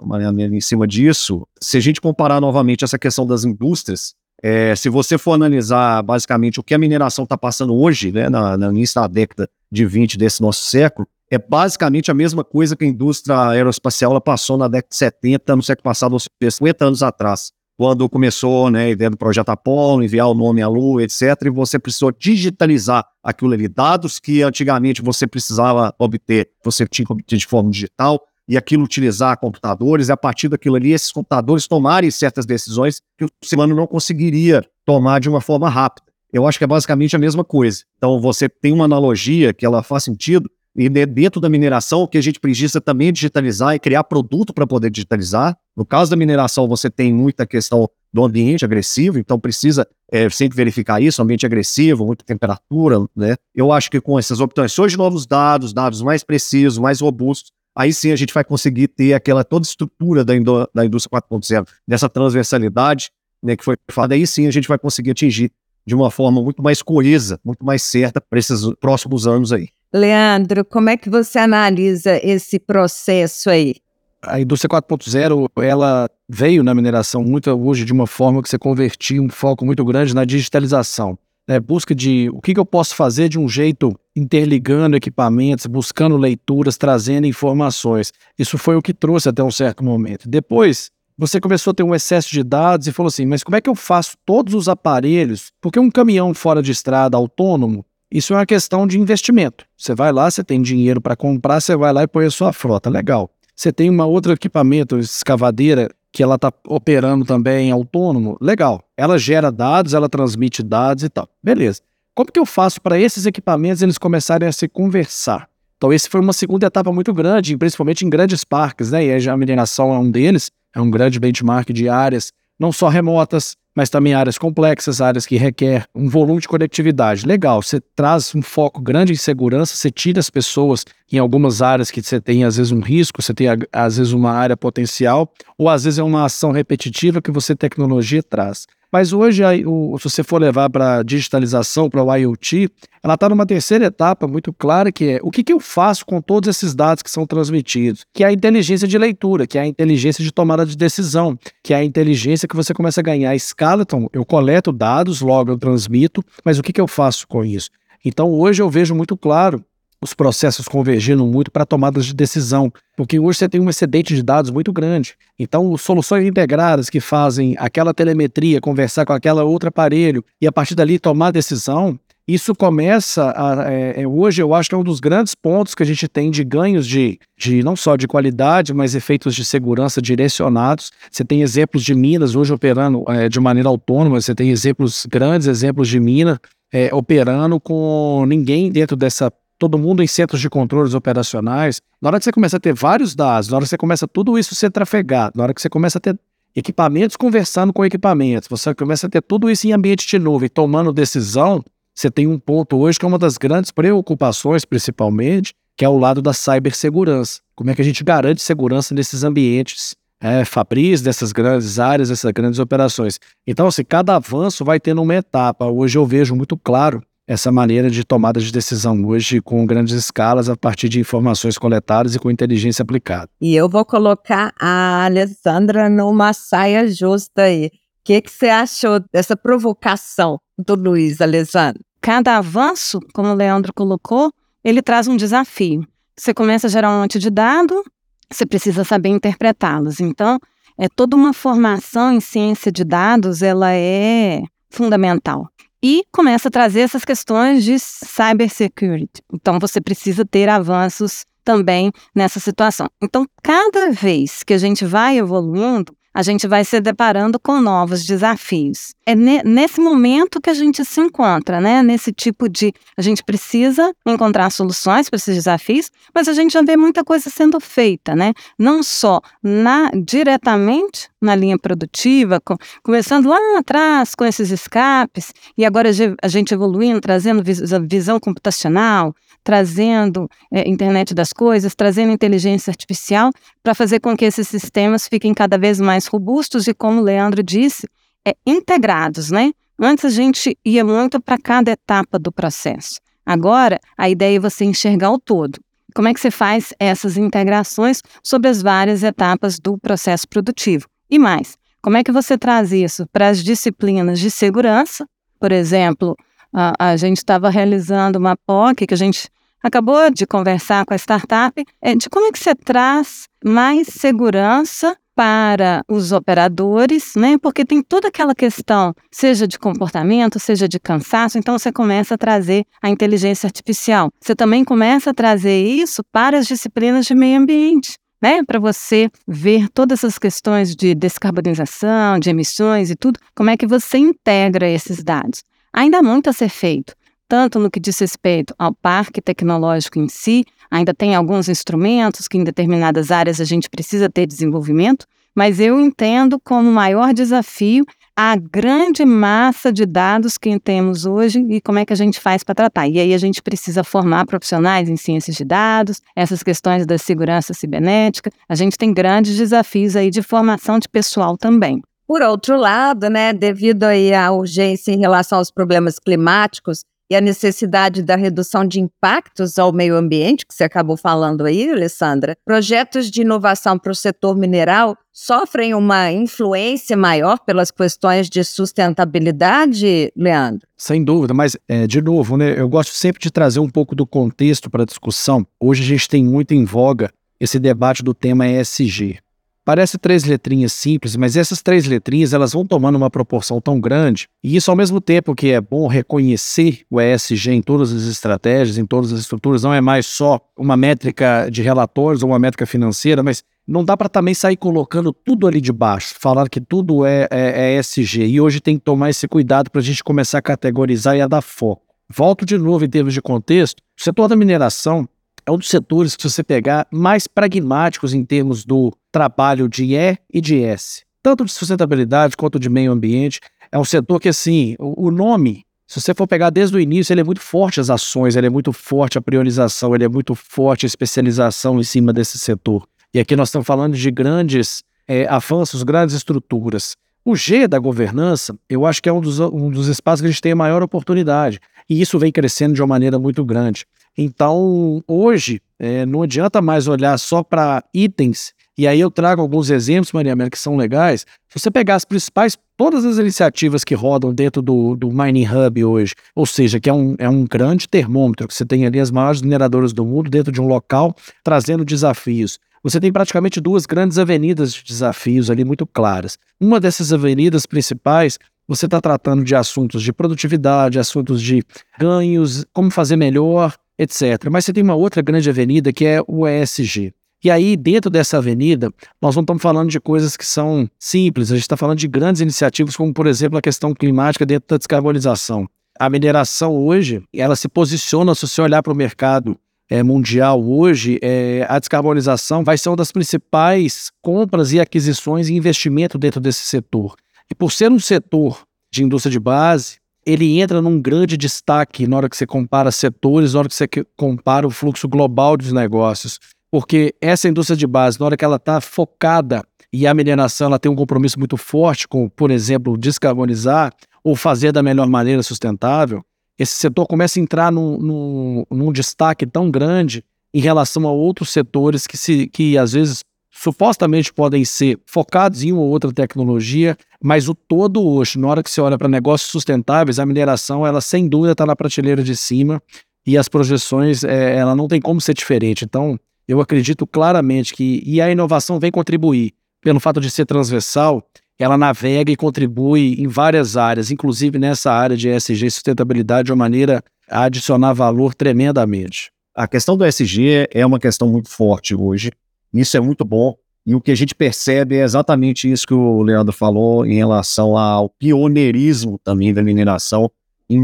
em 0.52 0.62
cima 0.62 0.88
disso. 0.88 1.48
Se 1.62 1.78
a 1.78 1.80
gente 1.80 2.02
comparar 2.02 2.40
novamente 2.40 2.84
essa 2.84 2.98
questão 2.98 3.26
das 3.26 3.44
indústrias, 3.44 4.14
é, 4.42 4.76
se 4.76 4.90
você 4.90 5.18
for 5.18 5.34
analisar 5.34 6.02
basicamente 6.04 6.60
o 6.60 6.64
que 6.64 6.74
a 6.74 6.78
mineração 6.78 7.24
está 7.24 7.38
passando 7.38 7.76
hoje, 7.76 8.12
né, 8.12 8.30
na, 8.30 8.58
na 8.58 8.70
início 8.70 9.02
da 9.02 9.08
década 9.08 9.50
de 9.72 9.86
20 9.86 10.18
desse 10.18 10.42
nosso 10.42 10.62
século, 10.70 11.08
é 11.34 11.38
basicamente 11.38 12.12
a 12.12 12.14
mesma 12.14 12.44
coisa 12.44 12.76
que 12.76 12.84
a 12.84 12.88
indústria 12.88 13.50
aeroespacial 13.50 14.20
passou 14.22 14.58
na 14.58 14.68
década 14.68 14.90
de 14.90 14.96
70, 14.96 15.56
no 15.56 15.64
século 15.64 15.84
passado, 15.84 16.14
ou 16.14 16.20
seja, 16.20 16.52
50 16.52 16.86
anos 16.86 17.04
atrás 17.04 17.52
quando 17.76 18.08
começou 18.08 18.70
né, 18.70 18.86
a 18.86 18.90
ideia 18.90 19.10
do 19.10 19.18
projeto 19.18 19.50
Apollo, 19.50 20.04
enviar 20.04 20.28
o 20.28 20.34
nome 20.34 20.62
à 20.62 20.68
Lua, 20.68 21.04
etc., 21.04 21.36
e 21.46 21.50
você 21.50 21.80
precisou 21.80 22.12
digitalizar 22.12 23.04
aquilo 23.24 23.52
ali, 23.52 23.68
dados 23.68 24.20
que 24.20 24.44
antigamente 24.44 25.02
você 25.02 25.26
precisava 25.26 25.94
obter, 25.98 26.52
você 26.64 26.86
tinha 26.86 27.06
que 27.06 27.12
obter 27.12 27.38
de 27.38 27.48
forma 27.48 27.72
digital, 27.72 28.22
e 28.48 28.58
aquilo 28.58 28.84
utilizar 28.84 29.40
computadores, 29.40 30.10
e 30.10 30.12
a 30.12 30.18
partir 30.18 30.50
daquilo 30.50 30.76
ali, 30.76 30.92
esses 30.92 31.12
computadores 31.12 31.68
tomarem 31.68 32.12
certas 32.12 32.46
decisões 32.46 33.02
que 33.18 33.26
o 33.26 33.30
ser 33.42 33.56
humano 33.56 33.76
não 33.76 33.88
conseguiria 33.88 34.64
tomar 34.86 35.20
de 35.20 35.30
uma 35.30 35.42
forma 35.42 35.70
rápida. 35.70 36.06
Eu 36.32 36.46
acho 36.46 36.58
que 36.58 36.64
é 36.64 36.68
basicamente 36.68 37.16
a 37.16 37.20
mesma 37.20 37.44
coisa. 37.44 37.84
Então, 37.98 38.20
você 38.20 38.50
tem 38.50 38.74
uma 38.74 38.86
analogia 38.86 39.54
que 39.54 39.66
ela 39.66 39.82
faz 39.82 40.04
sentido, 40.04 40.50
e 40.76 40.90
dentro 40.90 41.40
da 41.40 41.48
mineração, 41.48 42.02
o 42.02 42.08
que 42.08 42.18
a 42.18 42.22
gente 42.22 42.40
precisa 42.40 42.82
também 42.82 43.10
é 43.10 43.12
digitalizar 43.12 43.76
e 43.76 43.80
criar 43.80 44.04
produto 44.04 44.52
para 44.52 44.66
poder 44.66 44.90
digitalizar. 44.90 45.56
No 45.76 45.86
caso 45.86 46.10
da 46.10 46.18
mineração, 46.18 46.68
você 46.68 46.90
tem 46.90 47.14
muita 47.14 47.46
questão 47.46 47.88
do 48.12 48.26
ambiente 48.26 48.66
agressivo, 48.66 49.20
então 49.20 49.40
precisa 49.40 49.88
é, 50.12 50.28
sempre 50.30 50.56
verificar 50.56 51.02
isso, 51.02 51.22
ambiente 51.22 51.46
agressivo, 51.46 52.06
muita 52.06 52.26
temperatura, 52.26 53.06
né? 53.16 53.36
Eu 53.54 53.72
acho 53.72 53.90
que 53.90 54.02
com 54.02 54.18
essas 54.18 54.40
obtenções 54.40 54.92
de 54.92 54.98
novos 54.98 55.28
dados, 55.28 55.74
dados 55.74 56.02
mais 56.02 56.24
precisos, 56.24 56.80
mais 56.80 57.02
robustos, 57.02 57.52
aí 57.76 57.94
sim 57.94 58.12
a 58.12 58.16
gente 58.16 58.34
vai 58.34 58.44
conseguir 58.44 58.88
ter 58.88 59.14
aquela 59.14 59.44
toda 59.44 59.66
estrutura 59.66 60.26
da, 60.26 60.34
da 60.74 60.86
indústria 60.86 61.22
4.0, 61.22 61.68
dessa 61.88 62.10
transversalidade, 62.10 63.12
né, 63.44 63.56
que 63.56 63.64
foi 63.64 63.76
falada, 63.90 64.16
aí 64.16 64.26
sim 64.26 64.48
a 64.48 64.52
gente 64.52 64.68
vai 64.68 64.80
conseguir 64.80 65.12
atingir 65.12 65.52
de 65.86 65.96
uma 65.96 66.10
forma 66.10 66.42
muito 66.42 66.62
mais 66.62 66.82
coesa, 66.82 67.40
muito 67.44 67.66
mais 67.66 67.84
certa 67.84 68.22
para 68.22 68.40
esses 68.40 68.62
próximos 68.80 69.28
anos 69.28 69.52
aí. 69.52 69.70
Leandro, 69.94 70.66
como 70.66 70.90
é 70.90 70.98
que 70.98 71.10
você 71.10 71.38
analisa 71.38 72.20
esse 72.24 72.60
processo 72.60 73.50
aí? 73.50 73.76
A 74.22 74.40
indústria 74.40 74.70
4.0, 74.70 75.50
ela 75.62 76.10
veio 76.28 76.64
na 76.64 76.74
mineração 76.74 77.24
muito 77.24 77.52
hoje 77.52 77.84
de 77.84 77.92
uma 77.92 78.08
forma 78.08 78.42
que 78.42 78.50
você 78.50 78.58
convertia 78.58 79.22
um 79.22 79.30
foco 79.30 79.66
muito 79.66 79.84
grande 79.84 80.16
na 80.16 80.24
digitalização. 80.24 81.18
Né? 81.48 81.60
Busca 81.60 81.94
de 81.94 82.30
o 82.34 82.42
que, 82.42 82.54
que 82.54 82.60
eu 82.60 82.66
posso 82.66 82.96
fazer 82.96 83.28
de 83.28 83.38
um 83.38 83.50
jeito 83.50 83.94
interligando 84.16 84.96
equipamentos, 84.96 85.66
buscando 85.66 86.16
leituras, 86.16 86.78
trazendo 86.78 87.28
informações. 87.28 88.14
Isso 88.40 88.58
foi 88.58 88.76
o 88.76 88.82
que 88.82 88.94
trouxe 88.94 89.30
até 89.30 89.44
um 89.44 89.52
certo 89.52 89.84
momento. 89.84 90.30
Depois, 90.30 90.90
você 91.18 91.40
começou 91.40 91.72
a 91.72 91.74
ter 91.74 91.84
um 91.84 91.94
excesso 91.94 92.32
de 92.32 92.44
dados 92.44 92.88
e 92.88 92.92
falou 92.92 93.08
assim: 93.08 93.26
mas 93.26 93.44
como 93.44 93.56
é 93.56 93.62
que 93.62 93.70
eu 93.70 93.76
faço 93.76 94.16
todos 94.26 94.54
os 94.54 94.68
aparelhos? 94.68 95.52
Porque 95.62 95.80
um 95.80 95.92
caminhão 95.92 96.34
fora 96.34 96.62
de 96.62 96.72
estrada 96.72 97.18
autônomo, 97.18 97.86
isso 98.12 98.34
é 98.34 98.38
uma 98.38 98.46
questão 98.46 98.86
de 98.86 99.00
investimento. 99.00 99.66
Você 99.78 99.96
vai 99.96 100.12
lá, 100.12 100.30
você 100.30 100.44
tem 100.44 100.62
dinheiro 100.62 101.02
para 101.02 101.16
comprar, 101.16 101.60
você 101.60 101.76
vai 101.76 101.92
lá 101.92 102.04
e 102.04 102.08
põe 102.08 102.26
a 102.26 102.32
sua 102.32 102.54
frota. 102.54 102.90
Legal. 102.90 103.30
Você 103.56 103.72
tem 103.72 103.90
uma 103.90 104.06
outro 104.06 104.32
equipamento, 104.32 104.98
escavadeira, 104.98 105.90
que 106.12 106.22
ela 106.22 106.36
está 106.36 106.54
operando 106.68 107.26
também 107.26 107.72
autônomo. 107.72 108.38
Legal. 108.40 108.84
Ela 108.96 109.18
gera 109.18 109.52
dados, 109.52 109.96
ela 109.96 110.08
transmite 110.08 110.62
dados 110.62 111.04
e 111.04 111.10
tal. 111.10 111.28
Beleza. 111.42 111.82
Como 112.14 112.32
que 112.32 112.40
eu 112.40 112.46
faço 112.46 112.80
para 112.80 113.00
esses 113.00 113.26
equipamentos 113.26 113.82
eles 113.82 113.98
começarem 113.98 114.48
a 114.48 114.52
se 114.52 114.68
conversar? 114.68 115.50
Então, 115.78 115.92
esse 115.92 116.08
foi 116.08 116.22
uma 116.22 116.34
segunda 116.34 116.68
etapa 116.68 116.92
muito 116.94 117.12
grande, 117.14 117.58
principalmente 117.58 118.06
em 118.06 118.10
grandes 118.10 118.44
parques, 118.44 118.92
né? 118.92 119.06
E 119.06 119.28
a 119.28 119.36
mineração 119.36 119.92
é 119.92 119.98
um 119.98 120.10
deles, 120.10 120.52
é 120.76 120.82
um 120.82 120.90
grande 120.90 121.20
benchmark 121.20 121.72
de 121.72 121.88
áreas, 121.88 122.32
não 122.60 122.72
só 122.72 122.88
remotas, 122.88 123.56
mas 123.76 123.90
também 123.90 124.14
áreas 124.14 124.38
complexas, 124.38 125.02
áreas 125.02 125.26
que 125.26 125.36
requer 125.36 125.86
um 125.96 126.08
volume 126.08 126.40
de 126.40 126.48
conectividade. 126.48 127.26
Legal, 127.26 127.62
você 127.62 127.82
traz 127.96 128.34
um 128.36 128.42
foco 128.42 128.80
grande 128.82 129.14
em 129.14 129.16
segurança, 129.16 129.76
você 129.76 129.90
tira 129.90 130.20
as 130.20 130.30
pessoas 130.30 130.86
em 131.12 131.18
algumas 131.18 131.62
áreas 131.62 131.90
que 131.90 132.02
você 132.02 132.22
tem 132.22 132.44
às 132.44 132.58
vezes 132.58 132.72
um 132.72 132.82
risco, 132.82 133.22
você 133.22 133.34
tem 133.34 133.48
às 133.72 133.98
vezes 133.98 134.14
uma 134.14 134.32
área 134.32 134.56
potencial, 134.56 135.32
ou 135.58 135.70
às 135.70 135.84
vezes 135.84 136.00
é 136.00 136.04
uma 136.04 136.26
ação 136.26 136.52
repetitiva 136.52 137.22
que 137.22 137.32
você 137.32 137.56
tecnologia 137.56 138.22
traz. 138.22 138.68
Mas 138.94 139.12
hoje, 139.12 139.42
o, 139.66 139.98
se 139.98 140.04
você 140.08 140.22
for 140.22 140.40
levar 140.40 140.70
para 140.70 140.98
a 140.98 141.04
digitalização, 141.04 141.90
para 141.90 142.04
o 142.04 142.16
IoT, 142.16 142.70
ela 143.02 143.16
está 143.16 143.28
numa 143.28 143.44
terceira 143.44 143.86
etapa 143.86 144.28
muito 144.28 144.54
clara, 144.54 144.92
que 144.92 145.14
é 145.14 145.20
o 145.24 145.32
que, 145.32 145.44
que 145.44 145.52
eu 145.52 145.60
faço 145.60 146.06
com 146.06 146.22
todos 146.22 146.48
esses 146.48 146.76
dados 146.76 147.02
que 147.02 147.10
são 147.10 147.26
transmitidos, 147.26 148.06
que 148.14 148.24
é 148.24 148.28
a 148.28 148.32
inteligência 148.32 148.88
de 148.88 148.96
leitura, 148.96 149.48
que 149.48 149.58
é 149.58 149.62
a 149.62 149.66
inteligência 149.66 150.24
de 150.24 150.32
tomada 150.32 150.64
de 150.64 150.78
decisão, 150.78 151.36
que 151.64 151.74
é 151.74 151.78
a 151.78 151.84
inteligência 151.84 152.48
que 152.48 152.56
você 152.56 152.72
começa 152.72 153.02
a 153.02 153.04
ganhar 153.04 153.34
escala. 153.34 153.82
Então, 153.82 154.08
eu 154.14 154.24
coleto 154.24 154.72
dados, 154.72 155.22
logo 155.22 155.50
eu 155.50 155.58
transmito, 155.58 156.24
mas 156.46 156.60
o 156.60 156.62
que, 156.62 156.72
que 156.72 156.80
eu 156.80 156.88
faço 156.88 157.28
com 157.28 157.44
isso? 157.44 157.72
Então, 158.06 158.30
hoje 158.30 158.62
eu 158.62 158.70
vejo 158.70 158.94
muito 158.94 159.18
claro 159.18 159.66
os 160.04 160.14
processos 160.14 160.68
convergindo 160.68 161.26
muito 161.26 161.52
para 161.52 161.66
tomadas 161.66 162.06
de 162.06 162.14
decisão, 162.14 162.72
porque 162.96 163.20
hoje 163.20 163.40
você 163.40 163.50
tem 163.50 163.62
um 163.62 163.70
excedente 163.70 164.16
de 164.16 164.22
dados 164.22 164.52
muito 164.52 164.72
grande. 164.72 165.16
Então, 165.40 165.76
soluções 165.78 166.28
integradas 166.28 166.90
que 166.90 167.00
fazem 167.00 167.56
aquela 167.58 167.94
telemetria 167.94 168.62
conversar 168.62 169.06
com 169.06 169.14
aquela 169.14 169.44
outro 169.44 169.70
aparelho 169.70 170.24
e 170.42 170.48
a 170.48 170.52
partir 170.52 170.76
dali 170.76 171.00
tomar 171.00 171.32
decisão, 171.32 172.00
isso 172.26 172.56
começa 172.56 173.34
a, 173.36 173.70
é, 173.70 174.02
é, 174.02 174.08
hoje 174.08 174.42
eu 174.42 174.54
acho 174.54 174.70
que 174.70 174.76
é 174.76 174.78
um 174.78 174.84
dos 174.84 175.02
grandes 175.02 175.36
pontos 175.36 175.76
que 175.76 175.84
a 175.84 175.86
gente 175.86 176.08
tem 176.08 176.32
de 176.32 176.42
ganhos 176.44 176.88
de, 176.88 177.20
de 177.38 177.62
não 177.62 177.76
só 177.76 177.98
de 177.98 178.08
qualidade, 178.08 178.74
mas 178.74 178.96
efeitos 178.96 179.36
de 179.36 179.44
segurança 179.44 180.02
direcionados. 180.02 180.90
Você 181.12 181.26
tem 181.26 181.42
exemplos 181.42 181.84
de 181.84 181.94
minas 181.94 182.34
hoje 182.34 182.54
operando 182.54 183.04
é, 183.10 183.28
de 183.28 183.42
maneira 183.42 183.68
autônoma, 183.68 184.22
você 184.22 184.34
tem 184.34 184.52
exemplos 184.52 185.06
grandes, 185.06 185.48
exemplos 185.48 185.90
de 185.90 186.00
mina 186.00 186.40
é, 186.72 186.94
operando 186.94 187.60
com 187.60 188.26
ninguém 188.26 188.72
dentro 188.72 188.96
dessa 188.96 189.32
todo 189.58 189.78
mundo 189.78 190.04
em 190.04 190.08
centros 190.08 190.42
de 190.42 190.50
controles 190.50 190.94
operacionais. 190.94 191.82
Na 192.02 192.10
hora 192.10 192.20
que 192.20 192.26
você 192.26 192.32
começa 192.32 192.58
a 192.58 192.60
ter 192.60 192.74
vários 192.74 193.16
dados, 193.16 193.50
na 193.50 193.58
hora 193.58 193.66
que 193.66 193.70
você 193.70 193.78
começa 193.78 194.08
tudo 194.08 194.38
isso 194.38 194.56
ser 194.56 194.72
trafegado, 194.72 195.34
na 195.36 195.44
hora 195.44 195.54
que 195.54 195.62
você 195.62 195.70
começa 195.70 195.98
a 195.98 196.02
ter 196.02 196.20
equipamentos 196.56 197.16
conversando 197.16 197.74
com 197.74 197.84
equipamentos, 197.84 198.48
você 198.48 198.74
começa 198.76 199.08
a 199.08 199.10
ter 199.10 199.22
tudo 199.22 199.50
isso 199.50 199.68
em 199.68 199.74
ambiente 199.74 200.08
de 200.08 200.20
nuvem, 200.20 200.50
tomando 200.50 200.94
decisão, 200.94 201.64
você 201.96 202.10
tem 202.10 202.28
um 202.28 202.40
ponto 202.40 202.78
hoje 202.78 202.98
que 202.98 203.06
é 203.06 203.08
uma 203.08 203.20
das 203.20 203.38
grandes 203.38 203.72
preocupações, 203.72 204.66
principalmente, 204.66 205.54
que 205.78 205.86
é 205.86 205.90
o 205.90 205.98
lado 205.98 206.22
da 206.22 206.34
cibersegurança. 206.34 207.42
Como 207.56 207.70
é 207.70 207.76
que 207.76 207.82
a 207.82 207.86
gente 207.86 208.04
garante 208.04 208.42
segurança 208.42 208.94
nesses 208.94 209.24
ambientes 209.24 209.96
é, 210.24 210.46
fabris 210.46 211.02
dessas 211.02 211.34
grandes 211.34 211.78
áreas, 211.80 212.08
dessas 212.08 212.32
grandes 212.32 212.58
operações. 212.58 213.20
Então, 213.46 213.68
assim, 213.68 213.84
cada 213.84 214.16
avanço 214.16 214.64
vai 214.64 214.80
tendo 214.80 215.02
uma 215.02 215.16
etapa. 215.16 215.66
Hoje 215.66 215.98
eu 215.98 216.06
vejo 216.06 216.34
muito 216.34 216.56
claro 216.56 217.04
essa 217.28 217.52
maneira 217.52 217.90
de 217.90 218.04
tomada 218.04 218.40
de 218.40 218.52
decisão 218.52 219.04
hoje 219.06 219.42
com 219.42 219.66
grandes 219.66 219.94
escalas 219.94 220.50
a 220.50 220.58
partir 220.58 220.90
de 220.90 221.00
informações 221.00 221.58
coletadas 221.58 222.16
e 222.16 222.20
com 222.20 222.30
inteligência 222.30 222.84
aplicada. 222.84 223.30
E 223.40 223.56
eu 223.56 223.70
vou 223.70 223.86
colocar 223.86 224.54
a 224.60 225.06
Alessandra 225.06 225.90
numa 225.90 226.34
saia 226.34 226.88
justa 226.88 227.44
aí. 227.44 227.68
O 227.68 227.70
que, 228.04 228.22
que 228.22 228.32
você 228.32 228.50
achou 228.50 229.00
dessa 229.12 229.36
provocação 229.36 230.38
do 230.58 230.76
Luiz, 230.76 231.22
Alessandra? 231.22 231.82
Cada 232.02 232.38
avanço, 232.38 233.00
como 233.14 233.30
o 233.30 233.34
Leandro 233.34 233.72
colocou, 233.74 234.30
ele 234.62 234.82
traz 234.82 235.08
um 235.08 235.16
desafio. 235.16 235.88
Você 236.18 236.34
começa 236.34 236.68
a 236.68 236.70
gerar 236.70 236.92
um 236.92 237.02
monte 237.02 237.18
de 237.18 237.30
dado, 237.30 237.82
você 238.30 238.46
precisa 238.46 238.84
saber 238.84 239.10
interpretá-los. 239.10 240.02
Então, 240.02 240.38
é 240.78 240.90
toda 240.90 241.16
uma 241.16 241.32
formação 241.32 242.12
em 242.12 242.20
ciência 242.20 242.72
de 242.72 242.84
dados, 242.84 243.42
ela 243.42 243.72
é 243.72 244.42
fundamental 244.70 245.48
e 245.84 246.06
começa 246.14 246.48
a 246.48 246.52
trazer 246.52 246.80
essas 246.80 247.04
questões 247.04 247.66
de 247.66 247.78
cybersecurity. 247.78 249.22
Então, 249.34 249.60
você 249.60 249.82
precisa 249.82 250.24
ter 250.24 250.48
avanços 250.48 251.26
também 251.44 251.92
nessa 252.16 252.40
situação. 252.40 252.90
Então, 253.02 253.28
cada 253.44 253.92
vez 253.92 254.44
que 254.44 254.54
a 254.54 254.58
gente 254.58 254.86
vai 254.86 255.18
evoluindo, 255.18 255.94
a 256.14 256.22
gente 256.22 256.48
vai 256.48 256.64
se 256.64 256.80
deparando 256.80 257.40
com 257.40 257.60
novos 257.60 258.06
desafios. 258.06 258.94
É 259.06 259.16
nesse 259.16 259.82
momento 259.82 260.40
que 260.40 260.50
a 260.50 260.54
gente 260.54 260.86
se 260.86 261.02
encontra, 261.02 261.60
né? 261.60 261.82
Nesse 261.82 262.14
tipo 262.14 262.48
de. 262.48 262.74
A 262.96 263.02
gente 263.02 263.24
precisa 263.24 263.94
encontrar 264.06 264.50
soluções 264.52 265.10
para 265.10 265.18
esses 265.18 265.36
desafios, 265.36 265.90
mas 266.14 266.28
a 266.28 266.34
gente 266.34 266.54
já 266.54 266.62
vê 266.62 266.78
muita 266.78 267.04
coisa 267.04 267.30
sendo 267.30 267.60
feita, 267.60 268.16
né? 268.16 268.34
Não 268.58 268.84
só 268.84 269.22
na, 269.42 269.90
diretamente 269.96 271.10
na 271.20 271.36
linha 271.36 271.58
produtiva, 271.58 272.40
com, 272.40 272.56
começando 272.84 273.28
lá 273.28 273.40
atrás 273.58 274.14
com 274.14 274.26
esses 274.26 274.52
escapes, 274.52 275.34
e 275.58 275.66
agora 275.66 275.90
a 276.22 276.28
gente 276.28 276.54
evoluindo, 276.54 277.00
trazendo 277.00 277.42
visão 277.88 278.20
computacional, 278.20 279.16
trazendo 279.44 280.30
é, 280.52 280.68
internet 280.68 281.14
das 281.14 281.34
coisas, 281.34 281.76
trazendo 281.76 282.12
inteligência 282.12 282.72
artificial, 282.72 283.32
para 283.62 283.74
fazer 283.74 284.00
com 284.00 284.16
que 284.16 284.26
esses 284.26 284.48
sistemas 284.48 285.08
fiquem 285.08 285.34
cada 285.34 285.58
vez 285.58 285.80
mais 285.80 286.03
robustos 286.08 286.68
e, 286.68 286.74
como 286.74 287.02
o 287.02 287.04
Leandro 287.04 287.44
disse, 287.44 287.88
é, 288.26 288.36
integrados, 288.46 289.32
né? 289.32 289.52
Antes 289.80 290.06
a 290.06 290.10
gente 290.10 290.58
ia 290.64 290.86
muito 290.86 291.20
para 291.22 291.38
cada 291.38 291.72
etapa 291.72 292.18
do 292.18 292.32
processo. 292.32 293.00
Agora, 293.26 293.80
a 293.98 294.10
ideia 294.10 294.38
é 294.38 294.40
você 294.40 294.66
enxergar 294.66 295.12
o 295.12 295.20
todo. 295.20 295.60
Como 295.96 296.08
é 296.08 296.14
que 296.14 296.20
você 296.20 296.32
faz 296.32 296.74
essas 296.80 297.18
integrações 297.18 298.02
sobre 298.24 298.50
as 298.50 298.62
várias 298.62 299.04
etapas 299.04 299.60
do 299.60 299.78
processo 299.78 300.28
produtivo? 300.28 300.88
E 301.10 301.20
mais, 301.20 301.58
como 301.82 301.98
é 301.98 302.04
que 302.04 302.12
você 302.12 302.38
traz 302.38 302.72
isso 302.72 303.06
para 303.12 303.30
as 303.30 303.44
disciplinas 303.44 304.20
de 304.20 304.32
segurança? 304.32 305.08
Por 305.40 305.52
exemplo, 305.52 306.16
a, 306.52 306.92
a 306.92 306.98
gente 306.98 307.18
estava 307.18 307.50
realizando 307.50 308.18
uma 308.18 308.38
POC 308.38 308.88
que 308.88 308.94
a 308.94 308.98
gente 308.98 309.30
acabou 309.62 310.10
de 310.10 310.26
conversar 310.26 310.86
com 310.86 310.94
a 310.94 310.98
startup, 310.98 311.64
é, 311.82 311.96
de 311.96 312.10
como 312.10 312.28
é 312.28 312.32
que 312.32 312.40
você 312.40 312.54
traz 312.56 313.28
mais 313.44 313.88
segurança 313.88 314.98
para 315.16 315.84
os 315.88 316.12
operadores, 316.12 317.14
né? 317.16 317.38
Porque 317.38 317.66
tem 317.66 317.82
toda 317.82 318.08
aquela 318.08 318.34
questão, 318.36 318.94
seja 319.12 319.48
de 319.48 319.60
comportamento, 319.60 320.40
seja 320.40 320.68
de 320.68 320.80
cansaço, 320.80 321.38
então 321.38 321.58
você 321.58 321.72
começa 321.72 322.16
a 322.16 322.18
trazer 322.18 322.66
a 322.82 322.90
inteligência 322.90 323.48
artificial. 323.48 324.10
Você 324.20 324.36
também 324.36 324.64
começa 324.64 325.12
a 325.12 325.14
trazer 325.14 325.64
isso 325.66 326.04
para 326.12 326.38
as 326.38 326.48
disciplinas 326.48 327.06
de 327.06 327.16
meio 327.16 327.40
ambiente. 327.40 327.98
Né, 328.22 328.42
para 328.42 328.58
você 328.58 329.10
ver 329.28 329.68
todas 329.68 330.00
essas 330.00 330.18
questões 330.18 330.74
de 330.78 330.96
descarbonização, 330.96 332.18
de 332.18 332.30
emissões 332.30 332.90
e 332.90 332.96
tudo, 332.96 333.20
como 333.36 333.50
é 333.50 333.58
que 333.58 333.68
você 333.68 333.98
integra 333.98 334.66
esses 334.66 335.04
dados. 335.04 335.44
Ainda 335.74 335.98
há 335.98 336.02
muito 336.02 336.30
a 336.30 336.34
ser 336.34 336.48
feito 336.48 336.94
tanto 337.28 337.60
no 337.60 337.70
que 337.70 337.80
diz 337.80 337.98
respeito 338.00 338.54
ao 338.58 338.74
parque 338.74 339.22
tecnológico 339.22 340.00
em 340.00 340.08
si, 340.08 340.46
ainda 340.70 340.94
tem 340.94 341.16
alguns 341.16 341.50
instrumentos 341.50 342.28
que 342.28 342.38
em 342.38 342.44
determinadas 342.44 343.12
áreas 343.12 343.40
a 343.40 343.46
gente 343.46 343.70
precisa 343.70 344.10
ter 344.10 344.26
desenvolvimento, 344.26 345.06
mas 345.36 345.60
eu 345.60 345.80
entendo 345.80 346.40
como 346.40 346.72
maior 346.72 347.14
desafio 347.14 347.86
a 348.16 348.36
grande 348.36 349.04
massa 349.04 349.74
de 349.74 349.86
dados 349.86 350.38
que 350.38 350.60
temos 350.60 351.06
hoje 351.06 351.40
e 351.50 351.60
como 351.60 351.80
é 351.80 351.86
que 351.86 351.94
a 351.94 351.96
gente 351.96 352.20
faz 352.20 352.44
para 352.44 352.54
tratar. 352.54 352.88
E 352.88 353.00
aí 353.00 353.14
a 353.14 353.18
gente 353.18 353.42
precisa 353.42 353.84
formar 353.84 354.26
profissionais 354.26 354.88
em 354.88 354.96
ciências 354.96 355.36
de 355.36 355.44
dados, 355.44 356.00
essas 356.16 356.44
questões 356.44 356.86
da 356.86 356.98
segurança 356.98 357.54
cibernética. 357.54 358.30
A 358.48 358.54
gente 358.54 358.78
tem 358.78 358.94
grandes 358.94 359.36
desafios 359.36 359.96
aí 359.96 360.12
de 360.12 360.22
formação 360.22 360.78
de 360.78 360.88
pessoal 360.88 361.38
também. 361.38 361.82
Por 362.06 362.22
outro 362.22 362.56
lado, 362.56 363.10
né, 363.10 363.34
devido 363.34 363.86
aí 363.86 364.14
à 364.14 364.32
urgência 364.32 364.92
em 364.92 365.00
relação 365.00 365.40
aos 365.40 365.50
problemas 365.50 365.98
climáticos, 365.98 366.86
e 367.10 367.16
a 367.16 367.22
necessidade 367.22 368.02
da 368.02 368.16
redução 368.16 368.66
de 368.66 368.80
impactos 368.80 369.60
ao 369.60 369.72
meio 369.72 369.96
ambiente, 369.96 370.46
que 370.46 370.54
você 370.54 370.64
acabou 370.64 370.98
falando 370.98 371.46
aí, 371.46 371.70
Alessandra, 371.70 372.36
projetos 372.46 373.10
de 373.10 373.22
inovação 373.22 373.78
para 373.78 373.92
o 373.92 373.96
setor 373.96 374.36
mineral 374.36 374.98
sofrem 375.12 375.76
uma 375.76 376.12
influência 376.12 376.98
maior 376.98 377.40
pelas 377.40 377.70
questões 377.70 378.30
de 378.30 378.44
sustentabilidade, 378.44 380.12
Leandro? 380.18 380.68
Sem 380.76 381.04
dúvida, 381.04 381.34
mas, 381.34 381.56
é, 381.68 381.86
de 381.86 382.02
novo, 382.02 382.36
né, 382.36 382.60
eu 382.60 382.68
gosto 382.68 382.94
sempre 382.94 383.22
de 383.22 383.30
trazer 383.30 383.60
um 383.60 383.70
pouco 383.70 383.96
do 383.96 384.08
contexto 384.08 384.70
para 384.70 384.84
a 384.84 384.86
discussão. 384.86 385.46
Hoje 385.60 385.84
a 385.84 385.86
gente 385.86 386.10
tem 386.10 386.24
muito 386.24 386.54
em 386.54 386.66
voga 386.66 387.12
esse 387.40 387.60
debate 387.60 388.02
do 388.02 388.14
tema 388.14 388.48
ESG. 388.48 389.20
Parece 389.66 389.98
três 389.98 390.26
letrinhas 390.26 390.74
simples, 390.74 391.16
mas 391.16 391.38
essas 391.38 391.62
três 391.62 391.86
letrinhas 391.86 392.34
elas 392.34 392.52
vão 392.52 392.66
tomando 392.66 392.96
uma 392.98 393.10
proporção 393.10 393.62
tão 393.62 393.80
grande. 393.80 394.28
E 394.44 394.58
isso, 394.58 394.70
ao 394.70 394.76
mesmo 394.76 395.00
tempo 395.00 395.34
que 395.34 395.52
é 395.52 395.62
bom 395.62 395.88
reconhecer 395.88 396.82
o 396.90 397.00
ESG 397.00 397.52
em 397.52 397.62
todas 397.62 397.94
as 397.94 398.04
estratégias, 398.04 398.78
em 398.78 398.86
todas 398.86 399.14
as 399.14 399.22
estruturas, 399.22 399.64
não 399.64 399.74
é 399.74 399.80
mais 399.80 400.06
só 400.06 400.42
uma 400.58 400.76
métrica 400.76 401.48
de 401.50 401.62
relatórios 401.62 402.24
ou 402.24 402.30
uma 402.30 402.40
métrica 402.40 402.66
financeira, 402.66 403.24
mas 403.24 403.42
não 403.66 403.86
dá 403.86 403.96
para 403.96 404.10
também 404.10 404.34
sair 404.34 404.58
colocando 404.58 405.14
tudo 405.14 405.48
ali 405.48 405.62
de 405.62 405.72
baixo, 405.72 406.14
falar 406.20 406.50
que 406.50 406.60
tudo 406.60 407.06
é, 407.06 407.30
é, 407.32 407.76
é 407.76 407.80
ESG. 407.80 408.26
E 408.26 408.42
hoje 408.42 408.60
tem 408.60 408.78
que 408.78 408.84
tomar 408.84 409.12
esse 409.12 409.30
cuidado 409.30 409.72
para 409.72 409.80
a 409.80 409.84
gente 409.84 410.04
começar 410.04 410.40
a 410.40 410.42
categorizar 410.42 411.16
e 411.16 411.22
a 411.22 411.28
dar 411.28 411.42
foco. 411.42 411.84
Volto 412.10 412.46
de 412.46 412.58
novo 412.58 412.84
em 412.84 412.90
termos 412.90 413.14
de 413.14 413.22
contexto. 413.22 413.80
O 413.98 414.04
setor 414.04 414.28
da 414.28 414.36
mineração 414.36 415.08
é 415.46 415.52
um 415.52 415.58
dos 415.58 415.70
setores 415.70 416.16
que, 416.16 416.22
se 416.24 416.30
você 416.30 416.44
pegar, 416.44 416.88
mais 416.92 417.28
pragmáticos 417.28 418.14
em 418.14 418.24
termos 418.24 418.64
do 418.66 418.94
trabalho 419.12 419.68
de 419.68 419.96
E 419.96 420.18
e 420.34 420.42
de 420.42 420.64
S. 420.64 421.04
Tanto 421.22 421.46
de 421.46 421.52
sustentabilidade 421.52 422.36
quanto 422.36 422.60
de 422.60 422.70
meio 422.70 422.92
ambiente. 422.92 423.40
É 423.72 423.78
um 423.78 423.86
setor 423.86 424.20
que, 424.20 424.30
assim, 424.30 424.76
o, 424.80 425.10
nome, 425.10 425.66
se 425.88 426.00
você 426.00 426.14
for 426.14 426.28
pegar 426.28 426.50
desde 426.50 426.76
o 426.76 426.80
início, 426.80 427.14
ele 427.14 427.22
é 427.22 427.24
muito 427.24 427.42
forte 427.42 427.80
as 427.80 427.90
ações, 427.90 428.36
ele 428.36 428.48
é 428.48 428.50
muito 428.50 428.72
forte 428.72 429.18
a 429.18 429.22
priorização, 429.22 429.94
ele 429.96 430.04
é 430.04 430.10
muito 430.10 430.36
forte 430.36 430.86
a 430.86 430.88
especialização 430.88 431.80
em 431.80 431.84
cima 431.84 432.14
desse 432.14 432.38
setor. 432.38 432.88
E 433.14 433.20
aqui 433.20 433.36
nós 433.36 433.50
estamos 433.50 433.66
falando 433.66 433.96
de 433.96 434.12
grandes 434.12 434.84
é, 435.08 435.28
avanços, 435.28 435.84
grandes 435.84 436.16
estruturas. 436.16 436.96
O 437.26 437.38
G 437.38 437.70
da 437.70 437.80
governança, 437.80 438.54
eu 438.70 438.86
acho 438.86 439.02
que 439.02 439.08
é 439.08 439.14
um 439.14 439.22
dos, 439.22 439.40
um 439.40 439.70
dos 439.70 439.88
espaços 439.88 440.20
que 440.20 440.28
a 440.28 440.30
gente 440.30 440.42
tem 440.42 440.52
a 440.52 440.56
maior 440.58 440.84
oportunidade. 440.84 441.58
E 441.90 442.02
isso 442.02 442.20
vem 442.20 442.34
crescendo 442.34 442.74
de 442.74 442.82
uma 442.82 442.88
maneira 442.88 443.18
muito 443.18 443.46
grande. 443.46 443.86
Então, 444.18 445.02
hoje, 445.08 445.62
é, 445.80 446.06
não 446.06 446.22
adianta 446.22 446.62
mais 446.62 446.88
olhar 446.88 447.18
só 447.18 447.42
para 447.42 447.82
itens. 447.94 448.54
E 448.78 448.86
aí 448.88 449.00
eu 449.00 449.10
trago 449.10 449.42
alguns 449.42 449.70
exemplos, 449.70 450.12
Maria 450.12 450.34
Amélia, 450.34 450.52
que 450.52 450.60
são 450.60 450.76
legais. 450.76 451.26
Se 451.48 451.60
você 451.60 451.72
pegar 451.72 451.96
as 451.96 452.04
principais, 452.04 452.58
todas 452.76 453.06
as 453.06 453.18
iniciativas 453.18 453.86
que 453.86 453.96
rodam 453.96 454.34
dentro 454.34 454.62
do, 454.62 454.96
do 454.96 455.10
Mining 455.10 455.48
Hub 455.48 455.86
hoje, 455.86 456.16
ou 456.36 456.46
seja, 456.46 456.80
que 456.80 456.90
é 456.90 456.94
um, 456.94 457.16
é 457.20 457.30
um 457.30 457.46
grande 457.46 457.88
termômetro, 457.88 458.48
que 458.48 458.54
você 458.54 458.66
tem 458.66 458.86
ali 458.86 459.00
as 459.00 459.12
maiores 459.12 459.42
mineradoras 459.42 459.94
do 459.94 460.04
mundo 460.04 460.30
dentro 460.30 460.52
de 460.52 460.60
um 460.60 460.68
local, 460.68 461.16
trazendo 461.44 461.86
desafios. 461.86 462.60
Você 462.84 463.00
tem 463.00 463.14
praticamente 463.14 463.62
duas 463.62 463.86
grandes 463.86 464.18
avenidas 464.18 464.74
de 464.74 464.84
desafios 464.84 465.50
ali 465.50 465.64
muito 465.64 465.88
claras. 465.88 466.38
Uma 466.60 466.82
dessas 466.82 467.14
avenidas 467.14 467.66
principais, 467.66 468.38
você 468.68 468.86
está 468.86 469.00
tratando 469.00 469.42
de 469.42 469.56
assuntos 469.56 470.04
de 470.04 470.12
produtividade, 470.12 471.00
assuntos 471.00 471.42
de 471.42 471.64
ganhos, 471.98 472.66
como 472.74 472.92
fazer 472.92 473.16
melhor, 473.16 473.74
etc. 473.98 474.50
Mas 474.52 474.66
você 474.66 474.74
tem 474.74 474.84
uma 474.84 474.96
outra 474.96 475.22
grande 475.22 475.50
avenida 475.50 475.94
que 475.94 476.06
é 476.06 476.22
o 476.28 476.46
ESG. 476.46 477.14
E 477.42 477.50
aí, 477.50 477.78
dentro 477.78 478.10
dessa 478.10 478.38
avenida, 478.38 478.92
nós 479.22 479.36
não 479.36 479.44
estamos 479.44 479.64
falando 479.64 479.90
de 479.90 480.00
coisas 480.00 480.36
que 480.36 480.46
são 480.46 480.90
simples, 481.00 481.52
a 481.52 481.56
gente 481.56 481.64
está 481.64 481.78
falando 481.78 482.00
de 482.00 482.08
grandes 482.08 482.42
iniciativas, 482.42 482.96
como, 482.96 483.14
por 483.14 483.28
exemplo, 483.28 483.58
a 483.58 483.62
questão 483.62 483.94
climática 483.94 484.46
dentro 484.46 484.68
da 484.70 484.78
descarbonização. 484.78 485.68
A 486.00 486.10
mineração 486.10 486.76
hoje, 486.76 487.22
ela 487.34 487.56
se 487.56 487.68
posiciona, 487.70 488.34
se 488.34 488.48
você 488.48 488.62
olhar 488.62 488.82
para 488.82 488.94
o 488.94 488.96
mercado 488.96 489.58
é, 489.94 490.02
mundial 490.02 490.60
hoje, 490.60 491.20
é, 491.22 491.68
a 491.70 491.78
descarbonização 491.78 492.64
vai 492.64 492.80
ser 492.80 492.90
uma 492.90 492.96
das 492.96 493.12
principais 493.12 494.10
compras 494.24 494.74
e 494.74 494.80
aquisições 494.80 495.50
e 495.50 495.54
investimento 495.54 496.18
dentro 496.18 496.42
desse 496.42 496.62
setor. 496.62 497.16
E 497.48 497.54
por 497.54 497.72
ser 497.72 497.92
um 497.92 498.00
setor 498.00 498.64
de 498.92 499.04
indústria 499.04 499.32
de 499.32 499.40
base, 499.40 499.98
ele 500.26 500.60
entra 500.60 500.82
num 500.82 501.00
grande 501.00 501.38
destaque 501.38 502.08
na 502.08 502.18
hora 502.18 502.28
que 502.28 502.36
você 502.36 502.48
compara 502.48 502.90
setores, 502.90 503.54
na 503.54 503.60
hora 503.60 503.70
que 503.70 503.76
você 503.76 503.88
compara 504.18 504.66
o 504.66 504.72
fluxo 504.72 505.08
global 505.08 505.56
dos 505.56 505.72
negócios. 505.72 506.40
Porque 506.72 507.14
essa 507.22 507.48
indústria 507.48 507.78
de 507.78 507.86
base, 507.86 508.20
na 508.20 508.26
hora 508.26 508.36
que 508.36 508.44
ela 508.44 508.56
está 508.56 508.82
focada 508.82 509.62
e 509.94 510.08
a 510.08 510.14
mineração 510.16 510.66
ela 510.66 510.80
tem 510.80 510.92
um 510.92 510.96
compromisso 510.96 511.38
muito 511.38 511.56
forte 511.56 512.08
com, 512.08 512.28
por 512.28 512.50
exemplo, 512.50 512.98
descarbonizar 512.98 513.94
ou 514.24 514.36
fazer 514.36 514.72
da 514.72 514.82
melhor 514.82 515.08
maneira 515.08 515.44
sustentável, 515.44 516.24
esse 516.58 516.74
setor 516.74 517.08
começa 517.08 517.40
a 517.40 517.42
entrar 517.42 517.72
num, 517.72 517.98
num, 517.98 518.66
num 518.70 518.92
destaque 518.92 519.46
tão 519.46 519.72
grande 519.72 520.24
em 520.54 520.60
relação 520.62 521.08
a 521.08 521.12
outros 521.12 521.50
setores 521.50 522.06
que, 522.06 522.18
se, 522.18 522.48
que 522.48 522.78
às 522.78 522.94
vezes 522.94 523.24
supostamente 523.50 524.34
podem 524.34 524.66
ser 524.66 525.00
focados 525.06 525.64
em 525.64 525.72
uma 525.72 525.82
ou 525.82 525.90
outra 525.90 526.12
tecnologia, 526.12 526.98
mas 527.22 527.48
o 527.48 527.54
todo 527.54 528.04
hoje, 528.04 528.40
na 528.40 528.48
hora 528.48 528.64
que 528.64 528.70
você 528.70 528.82
olha 528.82 528.98
para 528.98 529.08
negócios 529.08 529.50
sustentáveis, 529.50 530.20
a 530.20 530.26
mineração, 530.26 530.86
ela 530.86 531.02
sem 531.02 531.28
dúvida 531.28 531.52
está 531.52 531.66
na 531.66 531.76
prateleira 531.76 532.24
de 532.24 532.36
cima 532.36 532.82
e 533.26 533.38
as 533.38 533.48
projeções, 533.48 534.24
é, 534.24 534.58
ela 534.58 534.76
não 534.76 534.88
tem 534.88 535.00
como 535.00 535.22
ser 535.22 535.34
diferente. 535.34 535.86
Então, 535.86 536.20
eu 536.48 536.60
acredito 536.60 537.08
claramente 537.08 537.74
que, 537.74 538.02
e 538.06 538.20
a 538.20 538.30
inovação 538.30 538.80
vem 538.80 538.92
contribuir, 538.92 539.54
pelo 539.82 540.00
fato 540.00 540.20
de 540.20 540.30
ser 540.30 540.46
transversal, 540.46 541.24
ela 541.60 541.78
navega 541.78 542.32
e 542.32 542.36
contribui 542.36 543.16
em 543.20 543.28
várias 543.28 543.78
áreas, 543.78 544.12
inclusive 544.12 544.58
nessa 544.58 544.92
área 544.92 545.16
de 545.16 545.30
ESG 545.30 545.66
e 545.66 545.72
sustentabilidade, 545.72 546.48
de 546.48 546.52
uma 546.52 546.64
maneira 546.64 547.04
a 547.30 547.44
adicionar 547.44 547.94
valor 547.94 548.34
tremendamente. 548.34 549.32
A 549.56 549.68
questão 549.68 549.96
do 549.96 550.06
ESG 550.06 550.68
é 550.72 550.86
uma 550.86 551.00
questão 551.00 551.28
muito 551.28 551.50
forte 551.50 551.94
hoje. 551.96 552.32
Isso 552.74 552.98
é 552.98 553.00
muito 553.00 553.24
bom. 553.24 553.56
E 553.86 553.94
o 553.94 554.02
que 554.02 554.12
a 554.12 554.16
gente 554.16 554.34
percebe 554.34 554.96
é 554.96 555.04
exatamente 555.04 555.70
isso 555.70 555.86
que 555.86 555.94
o 555.94 556.22
Leandro 556.22 556.54
falou 556.54 557.06
em 557.06 557.16
relação 557.16 557.78
ao 557.78 558.10
pioneirismo 558.10 559.20
também 559.24 559.54
da 559.54 559.62
mineração, 559.62 560.32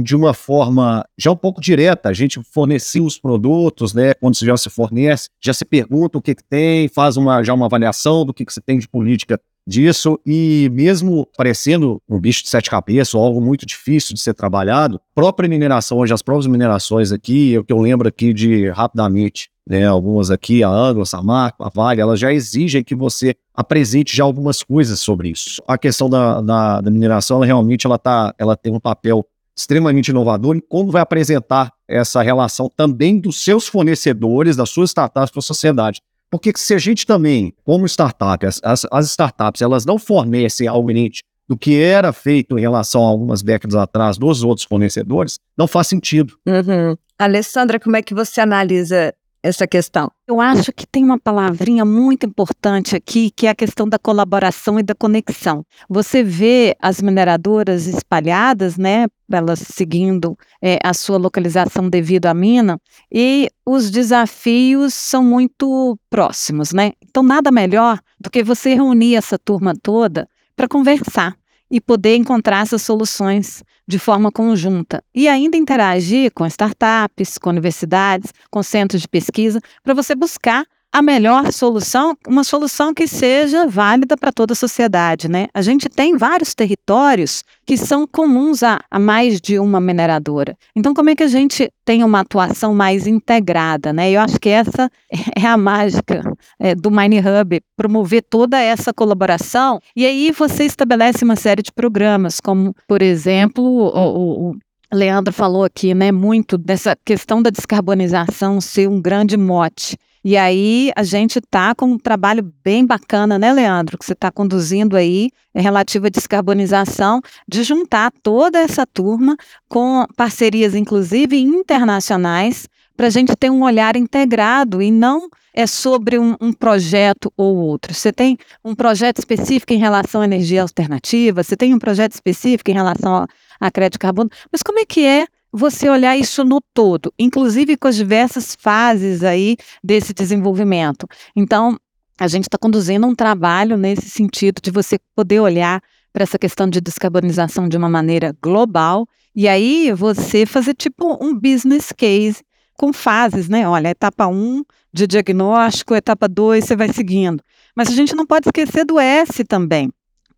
de 0.04 0.16
uma 0.16 0.34
forma 0.34 1.04
já 1.18 1.32
um 1.32 1.36
pouco 1.36 1.62
direta. 1.62 2.10
A 2.10 2.14
gente 2.14 2.42
fornecia 2.52 3.02
os 3.02 3.18
produtos, 3.18 3.94
né? 3.94 4.14
Quando 4.14 4.36
já 4.36 4.56
se 4.58 4.70
fornece, 4.70 5.30
já 5.42 5.54
se 5.54 5.66
pergunta 5.66 6.18
o 6.18 6.22
que, 6.22 6.36
que 6.36 6.44
tem, 6.44 6.88
faz 6.90 7.18
uma, 7.18 7.42
já 7.42 7.54
uma 7.54 7.66
avaliação 7.66 8.26
do 8.26 8.34
que, 8.34 8.46
que 8.46 8.54
você 8.54 8.62
tem 8.62 8.78
de 8.78 8.88
política 8.88 9.40
disso 9.70 10.20
e 10.26 10.70
mesmo 10.74 11.28
parecendo 11.38 12.02
um 12.10 12.20
bicho 12.20 12.44
de 12.44 12.50
sete 12.50 12.70
cabeças 12.70 13.14
ou 13.14 13.24
algo 13.24 13.40
muito 13.40 13.66
difícil 13.66 14.16
de 14.16 14.20
ser 14.20 14.34
trabalhado, 14.34 15.00
própria 15.14 15.48
mineração, 15.48 16.00
hoje 16.00 16.14
as 16.14 16.22
próprias 16.22 16.48
minerações 16.48 17.12
aqui, 17.12 17.58
o 17.58 17.64
que 17.64 17.72
eu 17.72 17.80
lembro 17.80 18.08
aqui 18.08 18.34
de 18.34 18.70
rapidamente, 18.70 19.50
né, 19.68 19.86
algumas 19.86 20.32
aqui, 20.32 20.64
a 20.64 20.70
Anglo, 20.70 21.04
a 21.04 21.06
Samarco, 21.06 21.64
a 21.64 21.70
Vale, 21.70 22.02
elas 22.02 22.20
já 22.20 22.34
exigem 22.34 22.84
que 22.84 22.96
você 22.96 23.36
apresente 23.54 24.18
já 24.18 24.24
algumas 24.24 24.64
coisas 24.64 25.00
sobre 25.00 25.30
isso. 25.30 25.62
A 25.68 25.78
questão 25.78 26.10
da, 26.10 26.42
da, 26.42 26.82
da 26.82 26.92
mineração, 26.92 27.38
ela 27.38 27.46
realmente 27.46 27.86
ela 27.86 28.00
tá, 28.00 28.34
ela 28.40 28.58
tem 28.58 28.74
um 28.74 28.80
papel 28.80 29.24
extremamente 29.56 30.08
inovador 30.08 30.56
e 30.56 30.62
como 30.62 30.90
vai 30.90 31.02
apresentar 31.02 31.72
essa 31.88 32.22
relação 32.22 32.72
também 32.76 33.20
dos 33.20 33.44
seus 33.44 33.68
fornecedores, 33.68 34.56
das 34.56 34.70
suas 34.70 34.92
startups 34.92 35.32
para 35.32 35.40
a 35.40 35.44
sociedade. 35.44 36.02
Porque 36.30 36.52
se 36.56 36.74
a 36.74 36.78
gente 36.78 37.06
também, 37.06 37.54
como 37.64 37.86
startup, 37.86 38.46
as, 38.46 38.86
as 38.92 39.08
startups, 39.08 39.62
elas 39.62 39.86
não 39.86 39.98
fornecem 39.98 40.68
algo 40.68 40.92
inerente 40.92 41.24
do 41.48 41.58
que 41.58 41.82
era 41.82 42.14
feito 42.14 42.58
em 42.60 42.62
relação 42.62 43.04
a 43.04 43.10
algumas 43.10 43.42
décadas 43.42 43.76
atrás 43.76 44.20
dos 44.20 44.44
outros 44.44 44.68
fornecedores, 44.68 45.40
não 45.58 45.68
faz 45.68 45.88
sentido. 45.88 46.38
Uhum. 46.46 46.96
Alessandra, 47.18 47.80
como 47.80 47.98
é 47.98 48.04
que 48.04 48.14
você 48.14 48.40
analisa 48.40 49.14
essa 49.42 49.68
questão? 49.68 50.12
Eu 50.28 50.40
acho 50.40 50.72
que 50.74 50.86
tem 50.86 51.04
uma 51.04 51.20
palavrinha 51.20 51.86
muito 51.86 52.26
importante 52.26 52.96
aqui, 52.96 53.32
que 53.32 53.48
é 53.48 53.50
a 53.50 53.56
questão 53.56 53.88
da 53.88 53.98
colaboração 53.98 54.80
e 54.80 54.84
da 54.84 54.94
conexão. 54.94 55.64
Você 55.90 56.24
vê 56.24 56.76
as 56.82 57.02
mineradoras 57.02 57.88
espalhadas, 57.88 58.78
né, 58.78 59.08
elas 59.32 59.60
seguindo 59.60 60.38
é, 60.62 60.78
a 60.84 60.94
sua 60.94 61.18
localização 61.18 61.90
devido 61.90 62.26
à 62.26 62.34
mina, 62.34 62.80
e 63.12 63.50
os 63.66 63.90
desafios 63.90 64.94
são 64.94 65.24
muito 65.24 65.98
próximos, 66.10 66.74
né? 66.74 66.94
Então, 67.02 67.24
nada 67.24 67.52
melhor 67.52 68.00
do 68.20 68.30
que 68.30 68.44
você 68.44 68.74
reunir 68.74 69.16
essa 69.16 69.38
turma 69.38 69.74
toda 69.82 70.28
para 70.56 70.68
conversar 70.68 71.38
e 71.70 71.80
poder 71.80 72.16
encontrar 72.16 72.62
essas 72.62 72.82
soluções 72.82 73.64
de 73.88 74.00
forma 74.00 74.32
conjunta. 74.32 75.04
E 75.14 75.28
ainda 75.28 75.58
interagir 75.58 76.32
com 76.34 76.46
startups, 76.46 77.38
com 77.38 77.50
universidades, 77.50 78.34
com 78.50 78.64
centros 78.64 79.02
de 79.02 79.08
pesquisa, 79.08 79.60
para 79.84 79.94
você 79.94 80.16
buscar 80.16 80.66
a 80.92 81.02
melhor 81.02 81.52
solução, 81.52 82.18
uma 82.28 82.44
solução 82.44 82.94
que 82.94 83.08
seja 83.08 83.68
válida 83.68 84.18
para 84.18 84.32
toda 84.32 84.54
a 84.54 84.56
sociedade, 84.56 85.30
né? 85.30 85.48
A 85.54 85.62
gente 85.62 85.88
tem 85.88 86.18
vários 86.18 86.56
territórios 86.56 87.44
que 87.66 87.78
são 87.78 88.08
comuns 88.08 88.64
a, 88.64 88.80
a, 88.90 88.98
mais 88.98 89.40
de 89.40 89.60
uma 89.60 89.80
mineradora. 89.80 90.58
Então, 90.76 90.94
como 90.94 91.12
é 91.12 91.16
que 91.16 91.22
a 91.22 91.28
gente 91.28 91.72
tem 91.86 92.04
uma 92.04 92.22
atuação 92.22 92.74
mais 92.74 93.06
integrada, 93.06 93.94
né? 93.94 94.12
Eu 94.12 94.22
acho 94.22 94.40
que 94.40 94.50
essa 94.50 94.90
é 95.38 95.46
a 95.46 95.58
mágica 95.58 96.24
é, 96.60 96.74
do 96.74 96.90
Mine 96.90 97.20
Hub, 97.20 97.62
promover 97.78 98.24
toda 98.28 98.60
essa 98.60 98.92
colaboração. 98.92 99.80
E 99.96 100.06
aí 100.06 100.32
você 100.32 100.64
estabelece 100.64 101.24
uma 101.24 101.36
série 101.36 101.62
de 101.62 101.72
programas, 101.72 102.40
como, 102.40 102.74
por 102.88 103.04
exemplo, 103.04 103.64
o, 103.64 104.50
o 104.50 104.56
Leandro 104.92 105.32
falou 105.32 105.64
aqui, 105.64 105.94
né, 105.94 106.12
muito 106.12 106.58
dessa 106.58 106.98
questão 107.06 107.44
da 107.44 107.52
descarbonização 107.52 108.60
ser 108.60 108.90
um 108.90 109.00
grande 109.00 109.38
mote. 109.38 109.96
E 110.24 110.36
aí 110.36 110.92
a 110.96 111.04
gente 111.04 111.40
está 111.40 111.74
com 111.74 111.86
um 111.86 111.98
trabalho 111.98 112.54
bem 112.64 112.86
bacana, 112.86 113.40
né, 113.40 113.54
Leandro, 113.54 113.98
que 113.98 114.06
você 114.06 114.14
está 114.14 114.30
conduzindo 114.32 114.98
aí, 114.98 115.30
é 115.54 115.62
relativo 115.62 116.08
à 116.08 116.10
descarbonização, 116.10 117.22
de 117.48 117.64
juntar 117.64 118.12
toda 118.22 118.60
essa 118.60 118.86
turma 118.86 119.38
com 119.68 120.06
parcerias, 120.18 120.76
inclusive 120.76 121.40
internacionais, 121.40 122.68
para 122.98 123.08
a 123.08 123.10
gente 123.10 123.34
ter 123.34 123.50
um 123.50 123.64
olhar 123.64 123.96
integrado 123.96 124.82
e 124.82 124.92
não 124.92 125.30
é 125.54 125.66
sobre 125.66 126.20
um, 126.20 126.36
um, 126.42 126.52
projeto 126.52 127.32
ou 127.38 127.56
outro. 127.56 127.94
Você 127.94 128.12
tem 128.12 128.38
um 128.64 128.76
projeto 128.76 129.20
específico 129.20 129.72
em 129.72 129.78
relação 129.78 130.20
à 130.20 130.26
energia 130.26 130.62
alternativa, 130.62 131.42
você 131.42 131.56
tem 131.56 131.74
um 131.74 131.80
projeto 131.80 132.12
específico 132.12 132.70
em 132.70 132.74
relação 132.74 133.26
a 133.58 133.72
crédito 133.72 133.94
de 133.94 134.00
carbono, 134.00 134.30
mas 134.52 134.62
como 134.62 134.80
é 134.80 134.86
que 134.86 135.06
é 135.06 135.28
você 135.52 135.90
olhar 135.90 136.18
isso 136.18 136.44
no 136.44 136.60
todo, 136.74 137.14
inclusive 137.18 137.76
com 137.78 137.88
as 137.88 137.96
diversas 137.96 138.56
fases 138.60 139.24
aí 139.24 139.58
desse 139.84 140.14
desenvolvimento. 140.14 141.08
Então, 141.36 141.78
a 142.20 142.28
gente 142.28 142.44
está 142.44 142.58
conduzindo 142.58 143.08
um 143.08 143.16
trabalho 143.16 143.78
nesse 143.78 144.10
sentido 144.10 144.62
de 144.62 144.72
você 144.72 145.00
poder 145.16 145.40
olhar 145.40 145.82
para 146.12 146.24
essa 146.24 146.38
questão 146.38 146.70
de 146.70 146.82
descarbonização 146.82 147.68
de 147.68 147.78
uma 147.78 147.90
maneira 147.90 148.36
global 148.42 149.08
e 149.36 149.48
aí 149.48 149.92
você 149.94 150.46
fazer 150.46 150.74
tipo 150.74 151.18
um 151.24 151.34
business 151.34 151.92
case 151.92 152.44
com 152.76 152.92
fases, 152.92 153.48
né? 153.48 153.68
Olha, 153.68 153.90
etapa 153.90 154.28
1 154.28 154.34
um 154.34 154.64
de 154.92 155.06
diagnóstico, 155.06 155.94
etapa 155.94 156.28
2, 156.28 156.66
você 156.66 156.76
vai 156.76 156.92
seguindo. 156.92 157.44
Mas 157.76 157.90
a 157.90 157.92
gente 157.92 158.16
não 158.16 158.26
pode 158.26 158.48
esquecer 158.48 158.86
do 158.86 159.00
S 159.00 159.44
também 159.44 159.92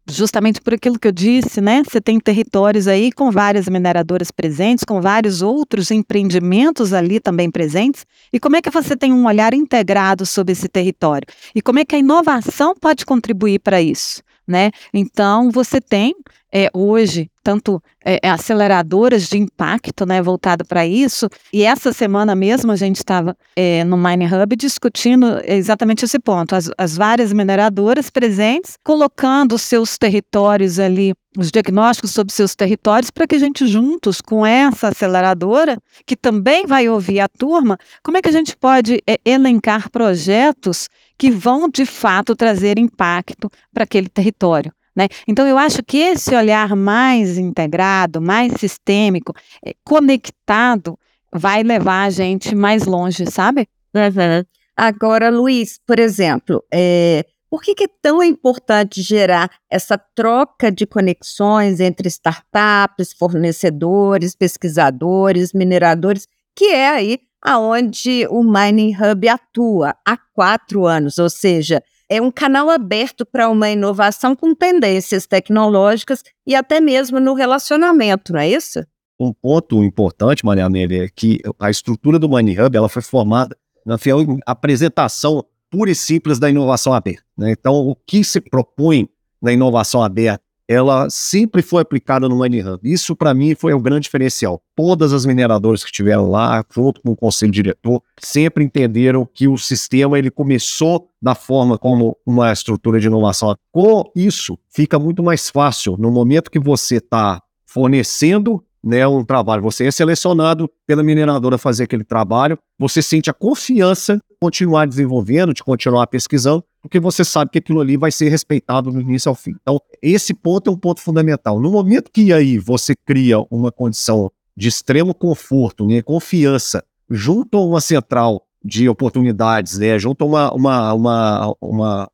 justamente 0.10 0.62
por 0.62 0.74
aquilo 0.74 1.00
que 1.00 1.08
eu 1.08 1.12
disse, 1.12 1.62
né? 1.62 1.84
Você 1.84 2.02
tem 2.02 2.20
territórios 2.20 2.88
aí 2.88 3.12
com 3.12 3.32
várias 3.32 3.68
mineradoras 3.68 4.32
presentes, 4.32 4.84
com 4.84 5.02
vários 5.02 5.42
outros 5.42 5.92
empreendimentos 5.92 6.94
ali 6.94 7.20
também 7.20 7.50
presentes. 7.50 8.06
E 8.32 8.40
como 8.40 8.56
é 8.56 8.62
que 8.62 8.70
você 8.70 8.96
tem 8.96 9.14
um 9.14 9.26
olhar 9.26 9.54
integrado 9.54 10.26
sobre 10.26 10.54
esse 10.54 10.68
território? 10.68 11.28
E 11.56 11.62
como 11.62 11.80
é 11.80 11.86
que 11.86 11.96
a 11.96 12.00
inovação 12.00 12.76
pode 12.80 13.06
contribuir 13.06 13.60
para 13.60 13.82
isso? 13.82 14.22
né? 14.48 14.72
Então, 14.94 15.50
você 15.50 15.80
tem 15.80 16.14
é, 16.54 16.70
hoje 16.74 17.30
tanto 17.44 17.82
é, 18.04 18.28
aceleradoras 18.28 19.28
de 19.28 19.38
impacto, 19.38 20.06
né, 20.06 20.22
voltado 20.22 20.66
para 20.66 20.86
isso. 20.86 21.28
E 21.52 21.64
essa 21.64 21.92
semana 21.92 22.36
mesmo 22.36 22.72
a 22.72 22.76
gente 22.76 22.98
estava 22.98 23.36
é, 23.56 23.84
no 23.84 23.98
Mine 23.98 24.26
Hub 24.26 24.56
discutindo 24.56 25.42
exatamente 25.46 26.06
esse 26.06 26.20
ponto. 26.20 26.56
As, 26.56 26.70
as 26.78 26.96
várias 26.96 27.34
mineradoras 27.34 28.10
presentes, 28.10 28.78
colocando 28.84 29.56
os 29.56 29.62
seus 29.62 29.98
territórios 29.98 30.80
ali, 30.80 31.14
os 31.38 31.52
diagnósticos 31.52 32.12
sobre 32.12 32.34
seus 32.34 32.56
territórios, 32.56 33.10
para 33.10 33.26
que 33.26 33.36
a 33.36 33.40
gente 33.40 33.66
juntos 33.66 34.22
com 34.22 34.46
essa 34.46 34.90
aceleradora, 34.90 35.78
que 36.06 36.16
também 36.16 36.66
vai 36.66 36.90
ouvir 36.90 37.20
a 37.22 37.28
turma, 37.28 37.78
como 38.04 38.18
é 38.18 38.22
que 38.22 38.30
a 38.30 38.34
gente 38.34 38.56
pode 38.56 39.02
é, 39.08 39.18
elencar 39.26 39.90
projetos 39.90 40.88
que 41.18 41.32
vão 41.32 41.70
de 41.70 41.86
fato 41.86 42.36
trazer 42.36 42.78
impacto 42.78 43.50
para 43.74 43.84
aquele 43.84 44.10
território. 44.10 44.72
Né? 44.96 45.08
Então, 45.28 45.48
eu 45.48 45.58
acho 45.58 45.82
que 45.84 45.98
esse 45.98 46.36
olhar 46.36 46.76
mais 46.76 47.38
integrado, 47.38 48.22
mais 48.22 48.54
sistêmico, 48.60 49.34
eh, 49.66 49.74
conectado, 49.84 50.98
vai 51.34 51.64
levar 51.64 52.04
a 52.04 52.10
gente 52.10 52.54
mais 52.54 52.86
longe, 52.86 53.26
sabe? 53.30 53.68
Uhum. 53.94 54.44
Agora, 54.76 55.30
Luiz, 55.30 55.80
por 55.86 56.00
exemplo, 56.00 56.64
é, 56.74 57.26
por 57.50 57.62
que, 57.62 57.76
que, 57.76 57.84
é 57.84 57.90
tão 58.02 58.24
importante 58.24 59.02
gerar 59.02 59.50
essa 59.70 59.98
troca 59.98 60.72
de 60.72 60.86
conexões 60.86 61.80
entre 61.80 62.08
startups, 62.08 63.14
fornecedores, 63.14 64.36
pesquisadores, 64.36 65.54
mineradores, 65.54 66.28
que 66.56 66.66
é 66.66 66.90
aí 66.90 67.20
aonde 67.42 68.28
o 68.30 68.44
Mining 68.44 68.96
Hub 68.96 69.28
atua 69.28 69.96
há 70.06 70.16
quatro 70.34 70.86
anos, 70.86 71.18
ou 71.18 71.30
seja, 71.30 71.82
é 72.12 72.22
um 72.22 72.30
canal 72.30 72.70
aberto 72.70 73.26
para 73.26 73.48
uma 73.48 73.70
inovação 73.70 74.36
com 74.36 74.54
tendências 74.54 75.26
tecnológicas 75.26 76.22
e 76.46 76.54
até 76.54 76.82
mesmo 76.82 77.22
no 77.22 77.34
relacionamento, 77.34 78.34
não 78.34 78.42
é 78.42 78.50
isso? 78.50 78.86
Um 79.18 79.32
ponto 79.32 79.82
importante, 79.82 80.46
Maria 80.46 80.66
Amélia, 80.66 81.06
é 81.06 81.08
que 81.08 81.40
a 81.58 81.70
estrutura 81.70 82.20
do 82.20 82.28
Money 82.28 82.60
Hub 82.60 82.76
ela 82.76 82.90
foi 82.90 83.02
formada 83.02 83.56
na 83.86 83.98
fiel 83.98 84.38
apresentação 84.46 85.46
pura 85.70 85.90
e 85.90 85.96
simples 85.96 86.38
da 86.38 86.50
inovação 86.50 86.94
aberta. 86.94 87.24
Né? 87.38 87.54
Então, 87.54 87.76
o 87.76 87.96
que 87.96 88.26
se 88.26 88.42
propõe 88.42 89.08
na 89.42 89.54
inovação 89.54 90.04
aberta 90.04 90.44
ela 90.72 91.10
sempre 91.10 91.62
foi 91.62 91.82
aplicada 91.82 92.30
no 92.30 92.38
Money 92.38 92.64
Hub. 92.64 92.80
Isso, 92.82 93.14
para 93.14 93.34
mim, 93.34 93.54
foi 93.56 93.74
o 93.74 93.80
grande 93.80 94.04
diferencial. 94.04 94.62
Todas 94.74 95.12
as 95.12 95.26
mineradoras 95.26 95.84
que 95.84 95.90
estiveram 95.90 96.30
lá, 96.30 96.64
junto 96.74 97.02
com 97.02 97.12
o 97.12 97.16
conselho 97.16 97.52
diretor, 97.52 98.02
sempre 98.18 98.64
entenderam 98.64 99.28
que 99.34 99.50
o 99.50 99.58
sistema 99.58 100.18
ele 100.18 100.32
começou 100.32 101.10
da 101.22 101.36
forma 101.36 101.78
como 101.78 102.16
uma 102.26 102.54
estrutura 102.54 103.02
de 103.02 103.08
inovação. 103.08 103.54
Com 103.70 104.10
isso, 104.16 104.58
fica 104.74 104.98
muito 104.98 105.22
mais 105.22 105.50
fácil 105.50 105.98
no 106.00 106.10
momento 106.10 106.50
que 106.50 106.60
você 106.60 106.96
está 106.96 107.42
fornecendo 107.66 108.64
né, 108.82 109.06
um 109.06 109.26
trabalho. 109.26 109.62
Você 109.64 109.86
é 109.86 109.92
selecionado 109.92 110.70
pela 110.88 111.04
mineradora 111.04 111.56
a 111.56 111.60
fazer 111.60 111.84
aquele 111.84 112.06
trabalho, 112.06 112.58
você 112.80 113.02
sente 113.02 113.30
a 113.30 113.34
confiança 113.34 114.16
de 114.16 114.38
continuar 114.42 114.88
desenvolvendo, 114.88 115.54
de 115.54 115.64
continuar 115.64 116.08
pesquisando, 116.08 116.64
porque 116.82 117.00
você 117.00 117.24
sabe 117.24 117.52
que 117.52 117.60
aquilo 117.60 117.80
ali 117.80 117.96
vai 117.96 118.12
ser 118.12 118.30
respeitado 118.30 118.92
do 118.92 119.00
início 119.00 119.30
ao 119.30 119.36
fim. 119.36 119.56
Então, 119.62 119.80
esse 120.02 120.34
ponto 120.34 120.70
é 120.70 120.74
um 120.74 120.78
ponto 120.78 121.00
fundamental. 121.00 121.60
No 121.60 121.70
momento 121.70 122.12
que 122.12 122.34
aí 122.34 122.58
você 122.58 122.96
cria 122.96 123.40
uma 123.52 123.72
condição 123.72 124.32
de 124.58 124.68
extremo 124.68 125.14
conforto, 125.14 125.86
né, 125.86 126.02
confiança, 126.02 126.84
junto 127.10 127.58
a 127.58 127.66
uma 127.66 127.80
central 127.80 128.46
de 128.64 128.90
oportunidades, 128.90 129.78
né, 129.78 129.98
junto 130.00 130.24
a 130.24 130.28
uma, 130.28 130.54
uma, 130.54 130.94
uma, 130.94 131.56
uma 131.62 132.12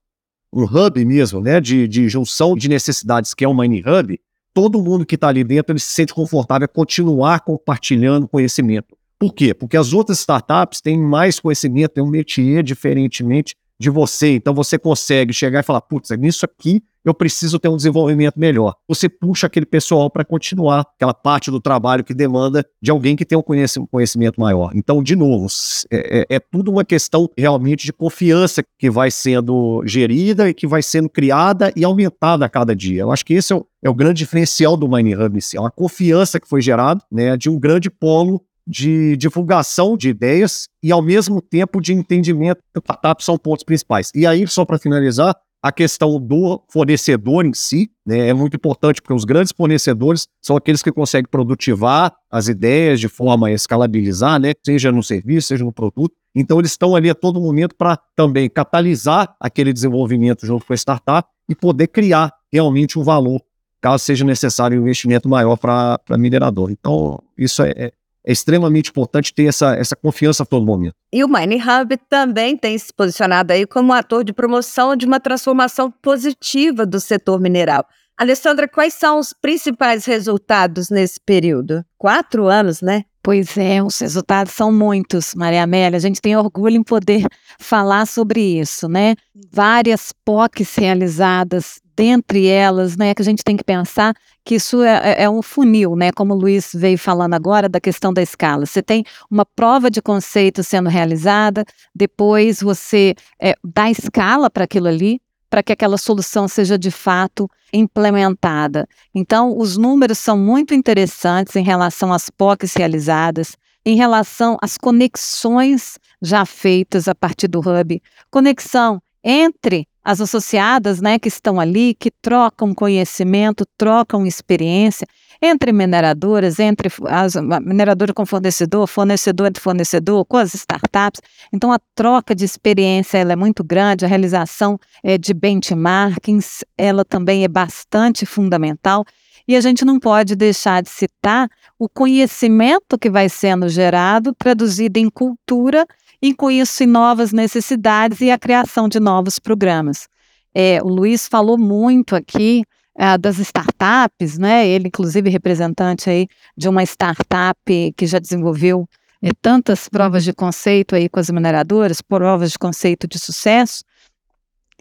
um 0.53 0.63
hub 0.63 1.06
mesmo, 1.06 1.41
né, 1.41 1.60
de, 1.60 1.88
de 1.88 2.10
junção 2.10 2.56
de 2.56 2.69
necessidades 2.69 3.34
que 3.34 3.43
é 3.43 3.47
o 3.47 3.53
Mining 3.53 3.84
Hub, 3.86 4.19
todo 4.53 4.82
mundo 4.82 5.06
que 5.06 5.15
está 5.15 5.27
ali 5.27 5.43
dentro 5.43 5.73
ele 5.73 5.80
se 5.80 5.91
sente 5.93 6.13
confortável 6.13 6.65
a 6.65 6.67
continuar 6.67 7.41
compartilhando 7.41 8.27
conhecimento. 8.27 8.97
Por 9.19 9.34
quê? 9.34 9.53
Porque 9.53 9.77
as 9.77 9.93
outras 9.93 10.19
startups 10.19 10.80
têm 10.80 10.97
mais 10.97 11.39
conhecimento, 11.39 11.93
têm 11.93 12.03
um 12.03 12.10
métier 12.10 12.63
diferentemente 12.63 13.56
de 13.80 13.90
você. 13.90 14.36
Então 14.36 14.54
você 14.54 14.78
consegue 14.78 15.34
chegar 15.34 15.60
e 15.60 15.63
falar: 15.63 15.82
putz, 15.82 16.10
nisso 16.12 16.46
aqui 16.46 16.82
eu 17.08 17.13
preciso 17.13 17.58
ter 17.58 17.70
um 17.70 17.78
desenvolvimento 17.78 18.38
melhor. 18.38 18.76
Você 18.86 19.08
puxa 19.08 19.48
aquele 19.48 19.66
pessoal 19.66 20.10
para 20.10 20.26
continuar 20.26 20.82
aquela 20.82 21.13
parte 21.13 21.50
do 21.50 21.62
trabalho 21.62 22.04
que 22.04 22.13
demanda 22.13 22.66
de 22.82 22.92
alguém 22.92 23.16
que 23.16 23.24
tem 23.24 23.38
um 23.38 23.44
conhecimento 23.90 24.42
maior. 24.42 24.72
Então, 24.76 25.02
de 25.02 25.16
novo, 25.16 25.48
é, 25.90 26.26
é, 26.30 26.36
é 26.36 26.40
tudo 26.40 26.70
uma 26.70 26.84
questão 26.84 27.30
realmente 27.38 27.86
de 27.86 27.94
confiança 27.94 28.62
que 28.78 28.90
vai 28.90 29.10
sendo 29.10 29.82
gerida 29.86 30.50
e 30.50 30.54
que 30.54 30.68
vai 30.68 30.84
sendo 30.84 31.08
criada 31.08 31.72
e 31.78 31.86
aumentada 31.86 32.46
a 32.46 32.50
cada 32.50 32.76
dia. 32.76 33.04
Eu 33.04 33.12
acho 33.12 33.26
que 33.26 33.36
esse 33.36 33.54
é 33.54 33.56
o, 33.56 33.66
é 33.82 33.90
o 33.90 33.94
grande 33.94 34.20
diferencial 34.20 34.76
do 34.76 34.90
Mining 34.90 35.16
Hub, 35.16 35.40
é 35.56 35.60
uma 35.62 35.72
confiança 35.72 36.42
que 36.42 36.48
foi 36.48 36.62
gerada 36.62 37.02
né, 37.10 37.38
de 37.38 37.50
um 37.50 37.58
grande 37.58 37.90
polo 37.90 38.44
de 38.67 39.15
divulgação 39.15 39.95
de 39.95 40.10
ideias 40.10 40.67
e, 40.84 40.91
ao 40.91 41.01
mesmo 41.01 41.41
tempo, 41.41 41.80
de 41.80 41.93
entendimento 41.93 42.62
do 42.73 42.82
startup 42.82 43.23
são 43.23 43.38
pontos 43.38 43.63
principais. 43.63 44.12
E 44.13 44.27
aí, 44.27 44.45
só 44.47 44.65
para 44.65 44.77
finalizar, 44.77 45.36
a 45.62 45.71
questão 45.71 46.19
do 46.19 46.62
fornecedor 46.69 47.45
em 47.45 47.53
si 47.53 47.89
né, 48.06 48.30
é 48.30 48.34
muito 48.34 48.56
importante, 48.56 49.01
porque 49.01 49.13
os 49.13 49.25
grandes 49.25 49.51
fornecedores 49.51 50.27
são 50.41 50.56
aqueles 50.56 50.84
que 50.84 50.91
conseguem 50.91 51.30
produtivar 51.30 52.13
as 52.30 52.47
ideias 52.47 52.99
de 52.99 53.08
forma 53.08 53.47
a 53.47 53.51
escalabilizar, 53.51 54.39
né, 54.39 54.53
seja 54.65 54.91
no 54.91 55.01
serviço, 55.01 55.47
seja 55.47 55.65
no 55.65 55.73
produto. 55.73 56.15
Então, 56.36 56.60
eles 56.60 56.71
estão 56.71 56.95
ali 56.95 57.10
a 57.10 57.15
todo 57.15 57.41
momento 57.41 57.75
para 57.75 57.97
também 58.15 58.49
catalisar 58.49 59.36
aquele 59.39 59.73
desenvolvimento 59.73 60.45
junto 60.45 60.65
com 60.65 60.73
a 60.73 60.77
startup 60.77 61.27
e 61.49 61.56
poder 61.56 61.88
criar 61.88 62.32
realmente 62.51 62.99
um 62.99 63.03
valor, 63.03 63.41
caso 63.82 64.03
seja 64.03 64.23
necessário 64.23 64.77
um 64.77 64.84
investimento 64.84 65.27
maior 65.27 65.58
para 65.58 65.99
minerador. 66.17 66.69
Então, 66.71 67.19
isso 67.38 67.63
é, 67.63 67.91
é 68.28 68.32
extremamente 68.34 68.90
importante 68.90 69.34
ter 69.34 69.46
essa, 69.46 69.74
essa 69.76 69.96
confiança 69.96 70.44
a 70.44 70.46
todo 70.46 70.66
momento. 70.66 70.94
E 71.13 71.24
o 71.24 71.30
Mining 71.30 71.62
Hub 71.62 71.98
também 72.10 72.58
tem 72.58 72.78
se 72.78 72.94
posicionado 72.94 73.54
aí 73.54 73.66
como 73.66 73.94
ator 73.94 74.26
de 74.26 74.34
promoção 74.34 74.98
de 74.98 75.06
uma 75.06 75.18
transformação 75.18 75.90
positiva 75.90 76.86
do 76.86 77.00
setor 77.00 77.40
mineral. 77.40 77.86
Alessandra, 78.18 78.68
quais 78.68 78.96
são 78.96 79.20
os 79.20 79.32
principais 79.32 80.06
resultados 80.06 80.90
nesse 80.90 81.22
período? 81.26 81.86
Quatro 81.98 82.48
anos, 82.48 82.82
né? 82.82 83.04
Pois 83.24 83.58
é, 83.58 83.82
os 83.82 83.98
resultados 84.00 84.54
são 84.54 84.72
muitos, 84.72 85.34
Maria 85.36 85.63
Amélia. 85.63 85.98
A 85.98 86.02
gente 86.02 86.20
tem 86.22 86.36
orgulho 86.36 86.76
em 86.76 86.84
poder 86.84 87.26
falar 87.60 88.06
sobre 88.08 88.42
isso, 88.42 88.90
né? 88.90 89.16
Várias 89.52 90.12
POCs 90.26 90.76
realizadas 90.76 91.80
dentre 91.98 92.46
elas, 92.48 92.96
né, 92.96 93.16
que 93.16 93.22
a 93.24 93.26
gente 93.26 93.44
tem 93.44 93.58
que 93.58 93.63
pensar 93.63 94.13
que 94.47 94.55
isso 94.55 94.81
é, 94.81 95.01
é, 95.03 95.23
é, 95.23 95.29
um 95.29 95.41
funil, 95.41 95.93
né, 95.97 96.10
como 96.13 96.33
o 96.33 96.38
Luiz 96.38 96.69
veio 96.73 96.97
falando 96.97 97.33
agora 97.33 97.67
da 97.67 97.81
questão 97.81 98.13
da 98.13 98.21
escala. 98.21 98.65
Você 98.65 98.81
tem 98.81 99.03
uma 99.29 99.45
prova 99.45 99.91
de 99.91 100.01
conceito 100.01 100.63
sendo 100.63 100.88
realizada, 100.88 101.65
depois 101.93 102.62
você 102.62 103.13
é, 103.41 103.55
dá 103.62 103.91
escala 103.91 104.49
para 104.49 104.63
aquilo 104.63 104.88
ali, 104.88 105.19
para 105.49 105.62
que 105.62 105.73
aquela 105.73 105.97
solução 105.97 106.47
seja 106.47 106.77
de 106.77 106.89
fato 106.89 107.49
implementada. 107.73 108.88
Então, 109.13 109.53
os 109.57 109.75
números 109.75 110.17
são 110.17 110.38
muito 110.38 110.73
interessantes 110.73 111.53
em 111.57 111.63
relação 111.63 112.13
às 112.13 112.29
POCs 112.29 112.73
realizadas, 112.73 113.57
em 113.86 113.97
relação 113.97 114.57
às 114.62 114.77
conexões 114.77 115.99
já 116.21 116.45
feitas 116.45 117.10
a 117.10 117.15
partir 117.15 117.49
do 117.49 117.60
Hub, 117.60 118.01
conexão 118.31 119.01
entre 119.21 119.86
as 120.08 120.22
associadas, 120.22 121.02
né, 121.02 121.20
que 121.20 121.28
estão 121.28 121.60
ali, 121.60 121.93
que 121.93 122.10
trocam 122.10 122.74
conhecimento, 122.74 123.65
trocam 123.78 124.26
experiência 124.26 125.06
entre 125.41 125.74
mineradoras, 125.74 126.60
entre 126.62 126.89
as 127.10 127.36
mineradora 127.62 128.13
com 128.13 128.26
fornecedor, 128.26 128.88
fornecedor 128.88 129.52
de 129.52 129.60
fornecedor, 129.60 130.24
com 130.24 130.38
as 130.38 130.54
startups. 130.54 131.20
Então 131.52 131.74
a 131.74 131.80
troca 131.93 132.34
de 132.34 132.46
experiência 132.46 133.17
ela 133.17 133.34
é 133.34 133.36
muito 133.36 133.65
grande, 133.65 134.06
a 134.06 134.08
realização 134.08 134.80
é, 135.04 135.17
de 135.17 135.34
benchmarkings, 135.34 136.63
ela 136.78 137.04
também 137.04 137.43
é 137.43 137.50
bastante 137.50 138.26
fundamental. 138.26 139.04
E 139.46 139.58
a 139.58 139.62
gente 139.62 139.84
não 139.84 140.00
pode 140.00 140.38
deixar 140.38 140.82
de 140.84 140.89
citar 140.89 141.50
o 141.78 141.89
conhecimento 141.89 142.98
que 142.98 143.10
vai 143.10 143.28
sendo 143.28 143.67
gerado, 143.67 144.34
traduzido 144.34 145.00
em 145.00 145.10
cultura 145.10 145.86
e 146.21 146.34
com 146.34 146.49
isso 146.49 146.84
em 146.84 146.88
novas 146.88 147.32
necessidades 147.32 148.21
e 148.21 148.32
a 148.32 148.38
criação 148.38 148.89
de 148.89 148.99
novos 148.99 149.39
programas. 149.39 150.08
É, 150.53 150.82
o 150.82 150.88
Luiz 150.88 151.27
falou 151.27 151.58
muito 151.58 152.15
aqui 152.15 152.63
é, 152.97 153.17
das 153.17 153.38
startups, 153.38 154.38
né? 154.38 154.67
Ele, 154.67 154.88
inclusive, 154.88 155.30
representante 155.30 156.10
aí 156.10 156.27
de 156.58 156.67
uma 156.67 156.84
startup 156.84 157.60
que 157.95 158.08
já 158.08 158.17
desenvolveu 158.17 158.88
é, 159.21 159.30
tantas 159.41 159.88
provas 159.88 160.23
de 160.23 160.34
conceito 160.34 160.95
aí 160.95 161.08
com 161.08 161.19
as 161.19 161.30
mineradoras, 161.30 162.01
provas 162.01 162.51
de 162.51 162.60
conceito 162.60 163.08
de 163.08 163.19
sucesso. 163.19 163.84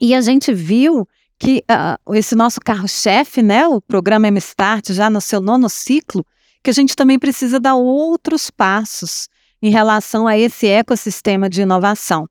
E 0.00 0.14
a 0.14 0.20
gente 0.20 0.52
viu 0.52 1.06
que 1.38 1.62
uh, 1.70 2.14
esse 2.14 2.34
nosso 2.34 2.60
carro-chefe, 2.60 3.42
né, 3.42 3.66
o 3.68 3.80
programa 3.80 4.28
M-Start, 4.28 4.92
já 4.92 5.10
no 5.10 5.20
seu 5.20 5.40
nono 5.40 5.68
ciclo, 5.68 6.24
que 6.62 6.70
a 6.70 6.72
gente 6.72 6.96
também 6.96 7.18
precisa 7.18 7.60
dar 7.60 7.74
outros 7.74 8.50
passos 8.50 9.28
em 9.62 9.70
relação 9.70 10.26
a 10.26 10.38
esse 10.38 10.66
ecossistema 10.66 11.48
de 11.48 11.62
inovação. 11.62 12.28